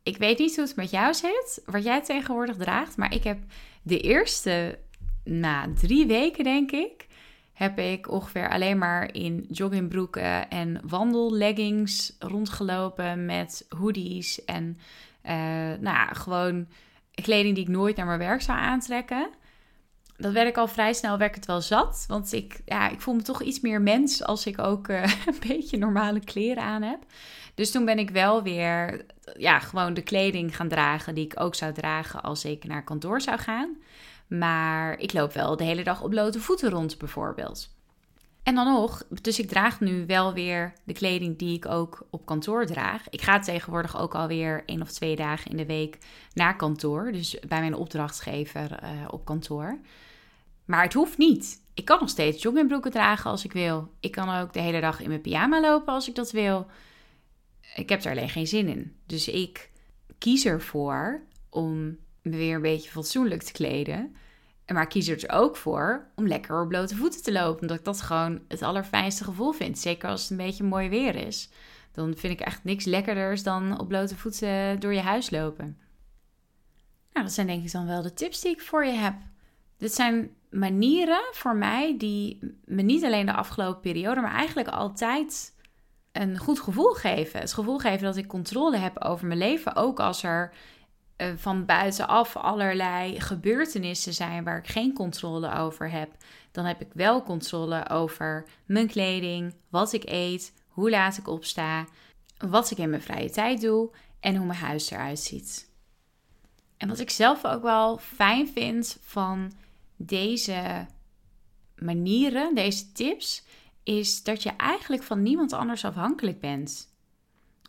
Ik 0.03 0.17
weet 0.17 0.37
niet 0.37 0.55
hoe 0.55 0.65
het 0.65 0.75
met 0.75 0.89
jou 0.89 1.13
zit, 1.13 1.61
wat 1.65 1.83
jij 1.83 2.01
tegenwoordig 2.01 2.55
draagt, 2.55 2.97
maar 2.97 3.13
ik 3.13 3.23
heb 3.23 3.39
de 3.81 3.99
eerste, 3.99 4.79
na 5.23 5.73
drie 5.73 6.05
weken 6.05 6.43
denk 6.43 6.71
ik, 6.71 7.07
heb 7.55 7.79
ik 7.79 8.11
ongeveer 8.11 8.49
alleen 8.49 8.77
maar 8.77 9.13
in 9.13 9.45
joggingbroeken 9.49 10.49
en 10.49 10.79
wandelleggings 10.83 12.15
rondgelopen 12.19 13.25
met 13.25 13.65
hoodies 13.77 14.45
en 14.45 14.77
uh, 15.25 15.31
nou 15.79 15.81
ja, 15.81 16.05
gewoon 16.05 16.67
kleding 17.11 17.55
die 17.55 17.63
ik 17.63 17.69
nooit 17.69 17.95
naar 17.95 18.05
mijn 18.05 18.19
werk 18.19 18.41
zou 18.41 18.57
aantrekken. 18.59 19.29
Dat 20.17 20.33
werd 20.33 20.47
ik 20.47 20.57
al 20.57 20.67
vrij 20.67 20.93
snel, 20.93 21.17
werd 21.17 21.35
het 21.35 21.45
wel 21.45 21.61
zat. 21.61 22.05
Want 22.07 22.33
ik, 22.33 22.61
ja, 22.65 22.89
ik 22.89 23.01
voel 23.01 23.13
me 23.13 23.21
toch 23.21 23.41
iets 23.41 23.59
meer 23.59 23.81
mens 23.81 24.23
als 24.23 24.45
ik 24.45 24.59
ook 24.59 24.87
uh, 24.87 25.03
een 25.27 25.39
beetje 25.47 25.77
normale 25.77 26.19
kleren 26.19 26.63
aan 26.63 26.81
heb. 26.81 26.99
Dus 27.55 27.71
toen 27.71 27.85
ben 27.85 27.99
ik 27.99 28.09
wel 28.09 28.43
weer 28.43 29.05
ja, 29.37 29.59
gewoon 29.59 29.93
de 29.93 30.01
kleding 30.01 30.55
gaan 30.55 30.67
dragen 30.67 31.15
die 31.15 31.25
ik 31.25 31.39
ook 31.39 31.55
zou 31.55 31.73
dragen 31.73 32.23
als 32.23 32.45
ik 32.45 32.63
naar 32.63 32.83
kantoor 32.83 33.21
zou 33.21 33.37
gaan. 33.39 33.77
Maar 34.27 34.99
ik 34.99 35.13
loop 35.13 35.33
wel 35.33 35.57
de 35.57 35.63
hele 35.63 35.83
dag 35.83 36.01
op 36.01 36.09
blote 36.09 36.39
voeten 36.39 36.69
rond, 36.69 36.97
bijvoorbeeld. 36.97 37.73
En 38.45 38.55
dan 38.55 38.65
nog, 38.65 39.03
dus 39.21 39.39
ik 39.39 39.47
draag 39.47 39.79
nu 39.79 40.05
wel 40.05 40.33
weer 40.33 40.73
de 40.83 40.93
kleding 40.93 41.37
die 41.37 41.55
ik 41.55 41.65
ook 41.65 42.07
op 42.09 42.25
kantoor 42.25 42.65
draag. 42.65 43.09
Ik 43.09 43.21
ga 43.21 43.39
tegenwoordig 43.39 43.99
ook 43.99 44.15
alweer 44.15 44.63
één 44.65 44.81
of 44.81 44.91
twee 44.91 45.15
dagen 45.15 45.51
in 45.51 45.57
de 45.57 45.65
week 45.65 45.97
naar 46.33 46.55
kantoor. 46.55 47.11
Dus 47.11 47.39
bij 47.47 47.59
mijn 47.59 47.75
opdrachtgever 47.75 48.83
uh, 48.83 48.89
op 49.09 49.25
kantoor. 49.25 49.79
Maar 50.65 50.83
het 50.83 50.93
hoeft 50.93 51.17
niet. 51.17 51.61
Ik 51.73 51.85
kan 51.85 51.99
nog 51.99 52.09
steeds 52.09 52.41
joggingbroeken 52.41 52.91
dragen 52.91 53.31
als 53.31 53.45
ik 53.45 53.53
wil. 53.53 53.89
Ik 53.99 54.11
kan 54.11 54.39
ook 54.39 54.53
de 54.53 54.59
hele 54.59 54.81
dag 54.81 55.01
in 55.01 55.09
mijn 55.09 55.21
pyjama 55.21 55.61
lopen 55.61 55.93
als 55.93 56.07
ik 56.07 56.15
dat 56.15 56.31
wil. 56.31 56.67
Ik 57.75 57.89
heb 57.89 58.03
er 58.03 58.11
alleen 58.11 58.29
geen 58.29 58.47
zin 58.47 58.67
in. 58.67 58.95
Dus 59.05 59.27
ik 59.27 59.69
kies 60.17 60.45
ervoor 60.45 61.21
om 61.49 61.97
me 62.25 62.37
weer 62.37 62.55
een 62.55 62.61
beetje 62.61 62.89
fatsoenlijk 62.89 63.43
te 63.43 63.51
kleden. 63.51 64.15
Maar 64.73 64.87
kies 64.87 65.07
er 65.07 65.13
dus 65.13 65.29
ook 65.29 65.57
voor 65.57 66.07
om 66.15 66.27
lekker 66.27 66.61
op 66.61 66.67
blote 66.67 66.95
voeten 66.95 67.23
te 67.23 67.31
lopen. 67.31 67.61
Omdat 67.61 67.77
ik 67.77 67.85
dat 67.85 68.01
gewoon 68.01 68.41
het 68.47 68.61
allerfijnste 68.61 69.23
gevoel 69.23 69.51
vind. 69.51 69.79
Zeker 69.79 70.09
als 70.09 70.21
het 70.21 70.29
een 70.29 70.37
beetje 70.37 70.63
mooi 70.63 70.89
weer 70.89 71.15
is. 71.15 71.49
Dan 71.91 72.15
vind 72.15 72.33
ik 72.33 72.39
echt 72.39 72.63
niks 72.63 72.85
lekkerders 72.85 73.43
dan 73.43 73.79
op 73.79 73.87
blote 73.87 74.17
voeten 74.17 74.79
door 74.79 74.93
je 74.93 74.99
huis 74.99 75.29
lopen. 75.29 75.77
Nou, 77.13 77.25
dat 77.25 77.35
zijn 77.35 77.47
denk 77.47 77.63
ik 77.63 77.71
dan 77.71 77.87
wel 77.87 78.01
de 78.01 78.13
tips 78.13 78.41
die 78.41 78.51
ik 78.51 78.61
voor 78.61 78.85
je 78.85 78.91
heb. 78.91 79.15
Dit 79.77 79.93
zijn 79.93 80.29
manieren 80.49 81.23
voor 81.31 81.55
mij 81.55 81.97
die 81.97 82.39
me 82.65 82.81
niet 82.81 83.03
alleen 83.03 83.25
de 83.25 83.33
afgelopen 83.33 83.81
periode, 83.81 84.21
maar 84.21 84.33
eigenlijk 84.33 84.67
altijd 84.67 85.53
een 86.11 86.37
goed 86.37 86.59
gevoel 86.59 86.93
geven. 86.93 87.39
Het 87.39 87.53
gevoel 87.53 87.77
geven 87.77 88.03
dat 88.03 88.17
ik 88.17 88.27
controle 88.27 88.77
heb 88.77 89.03
over 89.03 89.27
mijn 89.27 89.39
leven. 89.39 89.75
Ook 89.75 89.99
als 89.99 90.23
er 90.23 90.53
uh, 91.17 91.27
van 91.35 91.65
buitenaf 91.65 92.35
allerlei 92.35 93.19
gebeurtenissen 93.19 94.13
zijn 94.13 94.43
waar 94.43 94.57
ik 94.57 94.67
geen 94.67 94.93
controle 94.93 95.53
over 95.53 95.91
heb. 95.91 96.11
Dan 96.51 96.65
heb 96.65 96.81
ik 96.81 96.89
wel 96.93 97.23
controle 97.23 97.89
over 97.89 98.45
mijn 98.65 98.87
kleding, 98.87 99.53
wat 99.69 99.93
ik 99.93 100.03
eet, 100.05 100.53
hoe 100.67 100.89
laat 100.89 101.17
ik 101.17 101.27
opsta, 101.27 101.85
wat 102.37 102.71
ik 102.71 102.77
in 102.77 102.89
mijn 102.89 103.01
vrije 103.01 103.29
tijd 103.29 103.61
doe 103.61 103.89
en 104.19 104.35
hoe 104.35 104.45
mijn 104.45 104.59
huis 104.59 104.91
eruit 104.91 105.19
ziet. 105.19 105.69
En 106.77 106.87
wat 106.87 106.99
ik 106.99 107.09
zelf 107.09 107.45
ook 107.45 107.61
wel 107.61 107.97
fijn 107.97 108.47
vind 108.47 108.97
van 109.01 109.53
deze 109.95 110.87
manieren, 111.75 112.55
deze 112.55 112.91
tips, 112.91 113.43
is 113.83 114.23
dat 114.23 114.43
je 114.43 114.49
eigenlijk 114.49 115.03
van 115.03 115.23
niemand 115.23 115.53
anders 115.53 115.85
afhankelijk 115.85 116.39
bent. 116.39 116.93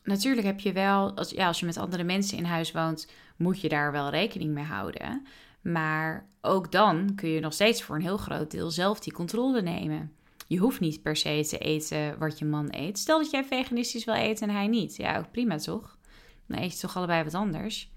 Natuurlijk 0.03 0.47
heb 0.47 0.61
je 0.61 0.73
wel, 0.73 1.17
als, 1.17 1.31
ja, 1.31 1.47
als 1.47 1.61
je 1.61 1.67
met 1.67 1.77
andere 1.77 2.05
mensen 2.05 2.39
in 2.39 2.45
huis 2.45 2.73
woont, 2.73 3.09
moet 3.37 3.61
je 3.61 3.69
daar 3.69 3.93
wel 3.93 4.11
rekening 4.11 4.55
mee 4.55 4.65
houden. 4.65 5.27
Maar 5.61 6.29
ook 6.41 6.73
dan 6.73 7.15
kun 7.15 7.29
je 7.29 7.41
nog 7.41 7.53
steeds 7.53 7.83
voor 7.83 7.97
een 7.97 8.03
heel 8.03 8.17
groot 8.17 8.51
deel 8.51 8.71
zelf 8.71 9.01
die 9.01 9.13
controle 9.13 9.63
nemen. 9.63 10.13
Je 10.47 10.59
hoeft 10.59 10.81
niet 10.81 11.03
per 11.03 11.17
se 11.17 11.47
te 11.49 11.59
eten 11.59 12.19
wat 12.19 12.39
je 12.39 12.45
man 12.45 12.69
eet. 12.71 12.99
Stel 12.99 13.19
dat 13.19 13.31
jij 13.31 13.45
veganistisch 13.45 14.05
wil 14.05 14.15
eten 14.15 14.49
en 14.49 14.55
hij 14.55 14.67
niet. 14.67 14.97
Ja, 14.97 15.19
ook 15.19 15.31
prima 15.31 15.57
toch? 15.57 15.99
Dan 16.47 16.59
eet 16.59 16.73
je 16.73 16.79
toch 16.79 16.97
allebei 16.97 17.25
wat 17.25 17.35
anders. 17.35 17.91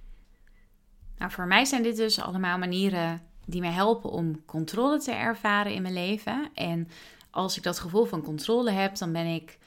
Nou, 1.18 1.32
voor 1.32 1.48
mij 1.48 1.66
zijn 1.66 1.84
dit 1.84 1.96
dus 1.96 2.22
allemaal 2.22 2.58
manieren 2.58 3.22
die 3.46 3.62
mij 3.62 3.72
helpen 3.72 4.10
om 4.10 4.46
controle 4.46 5.00
te 5.00 5.12
ervaren 5.12 5.74
in 5.74 5.82
mijn 5.82 5.94
leven. 5.94 6.50
En 6.54 6.88
als 7.30 7.58
ik 7.58 7.64
dat 7.64 7.80
gevoel 7.80 8.06
van 8.06 8.22
controle 8.22 8.72
heb, 8.72 8.98
dan 8.98 9.12
ben 9.12 9.26
ik 9.26 9.58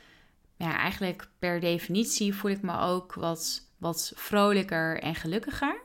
ja, 0.56 0.76
eigenlijk 0.76 1.28
per 1.38 1.60
definitie 1.60 2.34
voel 2.34 2.50
ik 2.50 2.62
me 2.62 2.78
ook 2.78 3.14
wat, 3.14 3.70
wat 3.82 4.12
vrolijker 4.14 5.00
en 5.00 5.14
gelukkiger. 5.14 5.80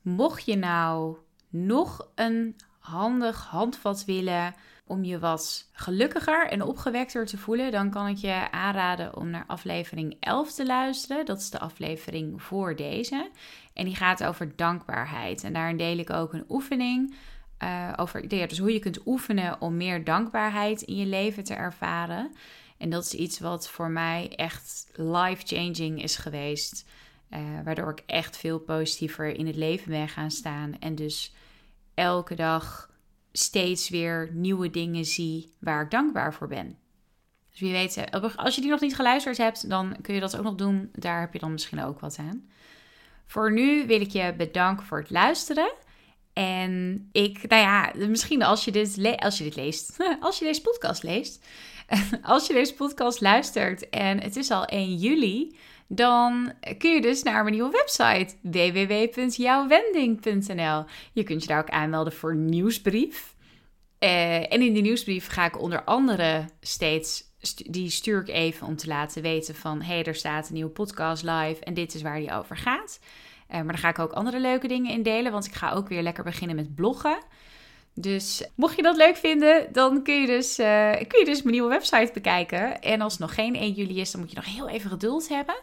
Mocht 0.00 0.44
je 0.44 0.56
nou 0.56 1.16
nog 1.48 2.08
een 2.14 2.56
handig 2.78 3.44
handvat 3.44 4.04
willen 4.04 4.54
om 4.86 5.04
je 5.04 5.18
wat 5.18 5.68
gelukkiger 5.72 6.48
en 6.48 6.62
opgewekter 6.62 7.26
te 7.26 7.38
voelen, 7.38 7.70
dan 7.70 7.90
kan 7.90 8.08
ik 8.08 8.16
je 8.16 8.50
aanraden 8.50 9.16
om 9.16 9.30
naar 9.30 9.44
aflevering 9.46 10.16
11 10.20 10.52
te 10.52 10.66
luisteren. 10.66 11.26
Dat 11.26 11.38
is 11.38 11.50
de 11.50 11.58
aflevering 11.58 12.42
voor 12.42 12.76
deze. 12.76 13.30
En 13.74 13.84
die 13.84 13.96
gaat 13.96 14.24
over 14.24 14.56
dankbaarheid. 14.56 15.44
En 15.44 15.52
daarin 15.52 15.76
deel 15.76 15.98
ik 15.98 16.10
ook 16.10 16.32
een 16.32 16.44
oefening 16.48 17.14
uh, 17.62 17.92
over 17.96 18.28
dus 18.28 18.58
hoe 18.58 18.72
je 18.72 18.78
kunt 18.78 19.06
oefenen 19.06 19.60
om 19.60 19.76
meer 19.76 20.04
dankbaarheid 20.04 20.82
in 20.82 20.96
je 20.96 21.06
leven 21.06 21.44
te 21.44 21.54
ervaren. 21.54 22.32
En 22.78 22.90
dat 22.90 23.04
is 23.04 23.14
iets 23.14 23.38
wat 23.38 23.68
voor 23.68 23.90
mij 23.90 24.32
echt 24.36 24.90
life-changing 24.94 26.02
is 26.02 26.16
geweest. 26.16 26.84
Uh, 27.34 27.38
waardoor 27.64 27.90
ik 27.90 28.02
echt 28.06 28.36
veel 28.36 28.58
positiever 28.58 29.36
in 29.36 29.46
het 29.46 29.56
leven 29.56 29.90
ben 29.90 30.08
gaan 30.08 30.30
staan. 30.30 30.78
En 30.78 30.94
dus 30.94 31.34
elke 31.94 32.34
dag 32.34 32.90
steeds 33.32 33.88
weer 33.88 34.30
nieuwe 34.32 34.70
dingen 34.70 35.04
zie 35.04 35.52
waar 35.58 35.82
ik 35.82 35.90
dankbaar 35.90 36.34
voor 36.34 36.48
ben. 36.48 36.76
Dus 37.50 37.60
wie 37.60 37.72
weet, 37.72 37.96
eh, 37.96 38.36
als 38.36 38.54
je 38.54 38.60
die 38.60 38.70
nog 38.70 38.80
niet 38.80 38.94
geluisterd 38.94 39.36
hebt, 39.36 39.68
dan 39.68 39.96
kun 40.02 40.14
je 40.14 40.20
dat 40.20 40.36
ook 40.36 40.44
nog 40.44 40.54
doen. 40.54 40.90
Daar 40.92 41.20
heb 41.20 41.32
je 41.32 41.38
dan 41.38 41.52
misschien 41.52 41.82
ook 41.82 42.00
wat 42.00 42.18
aan. 42.18 42.50
Voor 43.26 43.52
nu 43.52 43.86
wil 43.86 44.00
ik 44.00 44.10
je 44.10 44.34
bedanken 44.36 44.86
voor 44.86 44.98
het 44.98 45.10
luisteren. 45.10 45.72
En 46.32 47.08
ik, 47.12 47.48
nou 47.48 47.62
ja, 47.62 48.06
misschien 48.08 48.42
als 48.42 48.64
je 48.64 48.72
dit, 48.72 49.16
als 49.16 49.38
je 49.38 49.44
dit 49.44 49.56
leest, 49.56 49.96
als 50.20 50.38
je 50.38 50.44
deze 50.44 50.60
podcast 50.60 51.02
leest, 51.02 51.44
als 52.22 52.46
je 52.46 52.52
deze 52.52 52.74
podcast 52.74 53.20
luistert 53.20 53.88
en 53.88 54.20
het 54.20 54.36
is 54.36 54.50
al 54.50 54.64
1 54.64 54.96
juli, 54.96 55.56
dan 55.88 56.52
kun 56.78 56.94
je 56.94 57.00
dus 57.00 57.22
naar 57.22 57.42
mijn 57.42 57.54
nieuwe 57.54 57.70
website 57.70 58.34
www.jouwwending.nl. 58.42 60.84
Je 61.12 61.22
kunt 61.22 61.42
je 61.42 61.48
daar 61.48 61.60
ook 61.60 61.70
aanmelden 61.70 62.12
voor 62.12 62.34
nieuwsbrief. 62.34 63.34
Uh, 63.98 64.36
en 64.36 64.62
in 64.62 64.72
die 64.72 64.82
nieuwsbrief 64.82 65.26
ga 65.26 65.44
ik 65.44 65.60
onder 65.60 65.84
andere 65.84 66.44
steeds, 66.60 67.24
die 67.56 67.90
stuur 67.90 68.20
ik 68.20 68.28
even 68.28 68.66
om 68.66 68.76
te 68.76 68.86
laten 68.86 69.22
weten 69.22 69.54
van, 69.54 69.82
hé, 69.82 69.94
hey, 69.94 70.04
er 70.04 70.14
staat 70.14 70.48
een 70.48 70.54
nieuwe 70.54 70.70
podcast 70.70 71.22
live 71.22 71.64
en 71.64 71.74
dit 71.74 71.94
is 71.94 72.02
waar 72.02 72.18
die 72.18 72.32
over 72.32 72.56
gaat. 72.56 73.00
Uh, 73.50 73.56
maar 73.56 73.66
daar 73.66 73.78
ga 73.78 73.88
ik 73.88 73.98
ook 73.98 74.12
andere 74.12 74.40
leuke 74.40 74.68
dingen 74.68 74.92
in 74.92 75.02
delen, 75.02 75.32
want 75.32 75.46
ik 75.46 75.54
ga 75.54 75.72
ook 75.72 75.88
weer 75.88 76.02
lekker 76.02 76.24
beginnen 76.24 76.56
met 76.56 76.74
bloggen. 76.74 77.18
Dus 77.94 78.44
mocht 78.54 78.76
je 78.76 78.82
dat 78.82 78.96
leuk 78.96 79.16
vinden, 79.16 79.72
dan 79.72 80.02
kun 80.02 80.20
je, 80.20 80.26
dus, 80.26 80.58
uh, 80.58 80.92
kun 81.08 81.18
je 81.18 81.24
dus 81.24 81.42
mijn 81.42 81.54
nieuwe 81.54 81.68
website 81.68 82.10
bekijken. 82.14 82.80
En 82.80 83.00
als 83.00 83.12
het 83.12 83.20
nog 83.20 83.34
geen 83.34 83.56
1 83.56 83.72
juli 83.72 84.00
is, 84.00 84.10
dan 84.10 84.20
moet 84.20 84.30
je 84.30 84.36
nog 84.36 84.54
heel 84.54 84.68
even 84.68 84.90
geduld 84.90 85.28
hebben. 85.28 85.54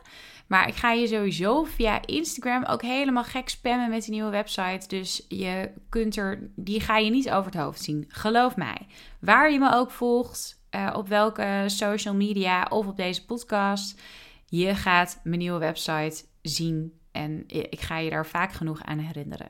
Maar 0.48 0.68
ik 0.68 0.76
ga 0.76 0.92
je 0.92 1.08
sowieso 1.08 1.64
via 1.64 2.02
Instagram 2.06 2.66
ook 2.66 2.82
helemaal 2.82 3.24
gek 3.24 3.50
spammen 3.50 3.90
met 3.90 4.04
die 4.04 4.12
nieuwe 4.12 4.30
website. 4.30 4.88
Dus 4.88 5.26
je 5.28 5.72
kunt 5.90 6.16
er, 6.16 6.52
die 6.56 6.80
ga 6.80 6.98
je 6.98 7.10
niet 7.10 7.30
over 7.30 7.52
het 7.52 7.62
hoofd 7.62 7.82
zien. 7.82 8.06
Geloof 8.08 8.56
mij. 8.56 8.88
Waar 9.20 9.52
je 9.52 9.60
me 9.60 9.74
ook 9.74 9.92
volgt, 9.92 10.62
uh, 10.76 10.94
op 10.96 11.08
welke 11.08 11.64
social 11.68 12.14
media 12.14 12.68
of 12.70 12.88
op 12.88 12.98
deze 12.98 13.26
podcast. 13.26 14.02
Je 14.46 14.76
gaat 14.76 15.20
mijn 15.24 15.40
nieuwe 15.40 15.60
website 15.60 16.24
zien. 16.42 16.94
En 17.12 17.44
ik 17.48 17.80
ga 17.80 17.98
je 17.98 18.10
daar 18.10 18.26
vaak 18.26 18.52
genoeg 18.52 18.84
aan 18.84 18.98
herinneren. 18.98 19.50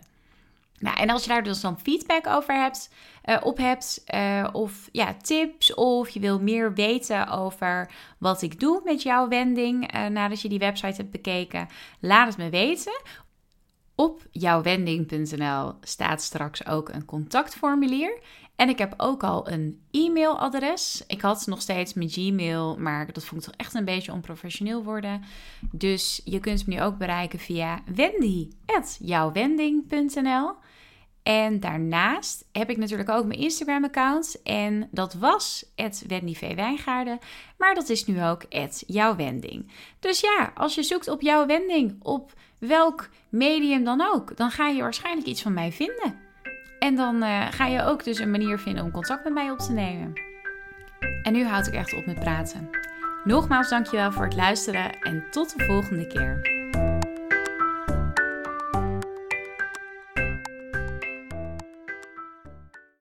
Nou, 0.79 0.97
en 0.97 1.09
als 1.09 1.23
je 1.23 1.29
daar 1.29 1.43
dus 1.43 1.61
dan 1.61 1.79
feedback 1.79 2.27
over 2.27 2.61
hebt, 2.61 2.89
uh, 3.25 3.37
op 3.43 3.57
hebt, 3.57 4.03
uh, 4.13 4.47
of 4.51 4.89
ja, 4.91 5.13
tips, 5.13 5.73
of 5.73 6.09
je 6.09 6.19
wil 6.19 6.39
meer 6.39 6.73
weten 6.73 7.27
over 7.27 7.91
wat 8.17 8.41
ik 8.41 8.59
doe 8.59 8.81
met 8.83 9.01
jouw 9.01 9.27
wending 9.27 9.95
uh, 9.95 10.05
nadat 10.05 10.41
je 10.41 10.49
die 10.49 10.59
website 10.59 10.95
hebt 10.95 11.11
bekeken, 11.11 11.67
laat 11.99 12.27
het 12.27 12.37
me 12.37 12.49
weten. 12.49 13.01
Op 13.95 14.27
jouwwending.nl 14.31 15.73
staat 15.81 16.21
straks 16.21 16.65
ook 16.65 16.89
een 16.89 17.05
contactformulier. 17.05 18.19
En 18.55 18.69
ik 18.69 18.77
heb 18.77 18.93
ook 18.97 19.23
al 19.23 19.49
een 19.49 19.81
e-mailadres. 19.91 21.03
Ik 21.07 21.21
had 21.21 21.47
nog 21.47 21.61
steeds 21.61 21.93
mijn 21.93 22.09
Gmail, 22.09 22.77
maar 22.77 23.13
dat 23.13 23.25
vond 23.25 23.41
ik 23.41 23.47
toch 23.47 23.57
echt 23.57 23.73
een 23.73 23.85
beetje 23.85 24.11
onprofessioneel 24.11 24.83
worden. 24.83 25.23
Dus 25.71 26.21
je 26.23 26.39
kunt 26.39 26.67
me 26.67 26.73
nu 26.73 26.81
ook 26.81 26.97
bereiken 26.97 27.39
via 27.39 27.81
wendy.jouwwending.nl. 27.95 30.55
En 31.29 31.59
daarnaast 31.59 32.45
heb 32.51 32.69
ik 32.69 32.77
natuurlijk 32.77 33.09
ook 33.09 33.25
mijn 33.25 33.39
Instagram-account. 33.39 34.41
En 34.43 34.87
dat 34.91 35.13
was 35.13 35.65
Wendy 36.07 36.35
v. 36.35 36.55
Wijngaarden. 36.55 37.19
Maar 37.57 37.75
dat 37.75 37.89
is 37.89 38.05
nu 38.05 38.23
ook 38.23 38.45
jouw 38.87 39.15
wending. 39.15 39.71
Dus 39.99 40.19
ja, 40.19 40.51
als 40.55 40.75
je 40.75 40.83
zoekt 40.83 41.07
op 41.07 41.21
jouw 41.21 41.45
wending, 41.45 41.95
op 42.01 42.33
welk 42.57 43.09
medium 43.29 43.83
dan 43.83 44.01
ook, 44.13 44.37
dan 44.37 44.51
ga 44.51 44.67
je 44.67 44.81
waarschijnlijk 44.81 45.27
iets 45.27 45.41
van 45.41 45.53
mij 45.53 45.71
vinden. 45.71 46.19
En 46.79 46.95
dan 46.95 47.23
uh, 47.23 47.47
ga 47.51 47.65
je 47.65 47.83
ook 47.83 48.03
dus 48.03 48.19
een 48.19 48.31
manier 48.31 48.59
vinden 48.59 48.83
om 48.83 48.91
contact 48.91 49.23
met 49.23 49.33
mij 49.33 49.51
op 49.51 49.59
te 49.59 49.71
nemen. 49.71 50.13
En 51.23 51.33
nu 51.33 51.45
houd 51.45 51.67
ik 51.67 51.73
echt 51.73 51.93
op 51.93 52.05
met 52.05 52.19
praten. 52.19 52.69
Nogmaals 53.23 53.69
dankjewel 53.69 54.11
voor 54.11 54.25
het 54.25 54.35
luisteren 54.35 54.99
en 54.99 55.23
tot 55.31 55.57
de 55.57 55.63
volgende 55.63 56.07
keer. 56.07 56.58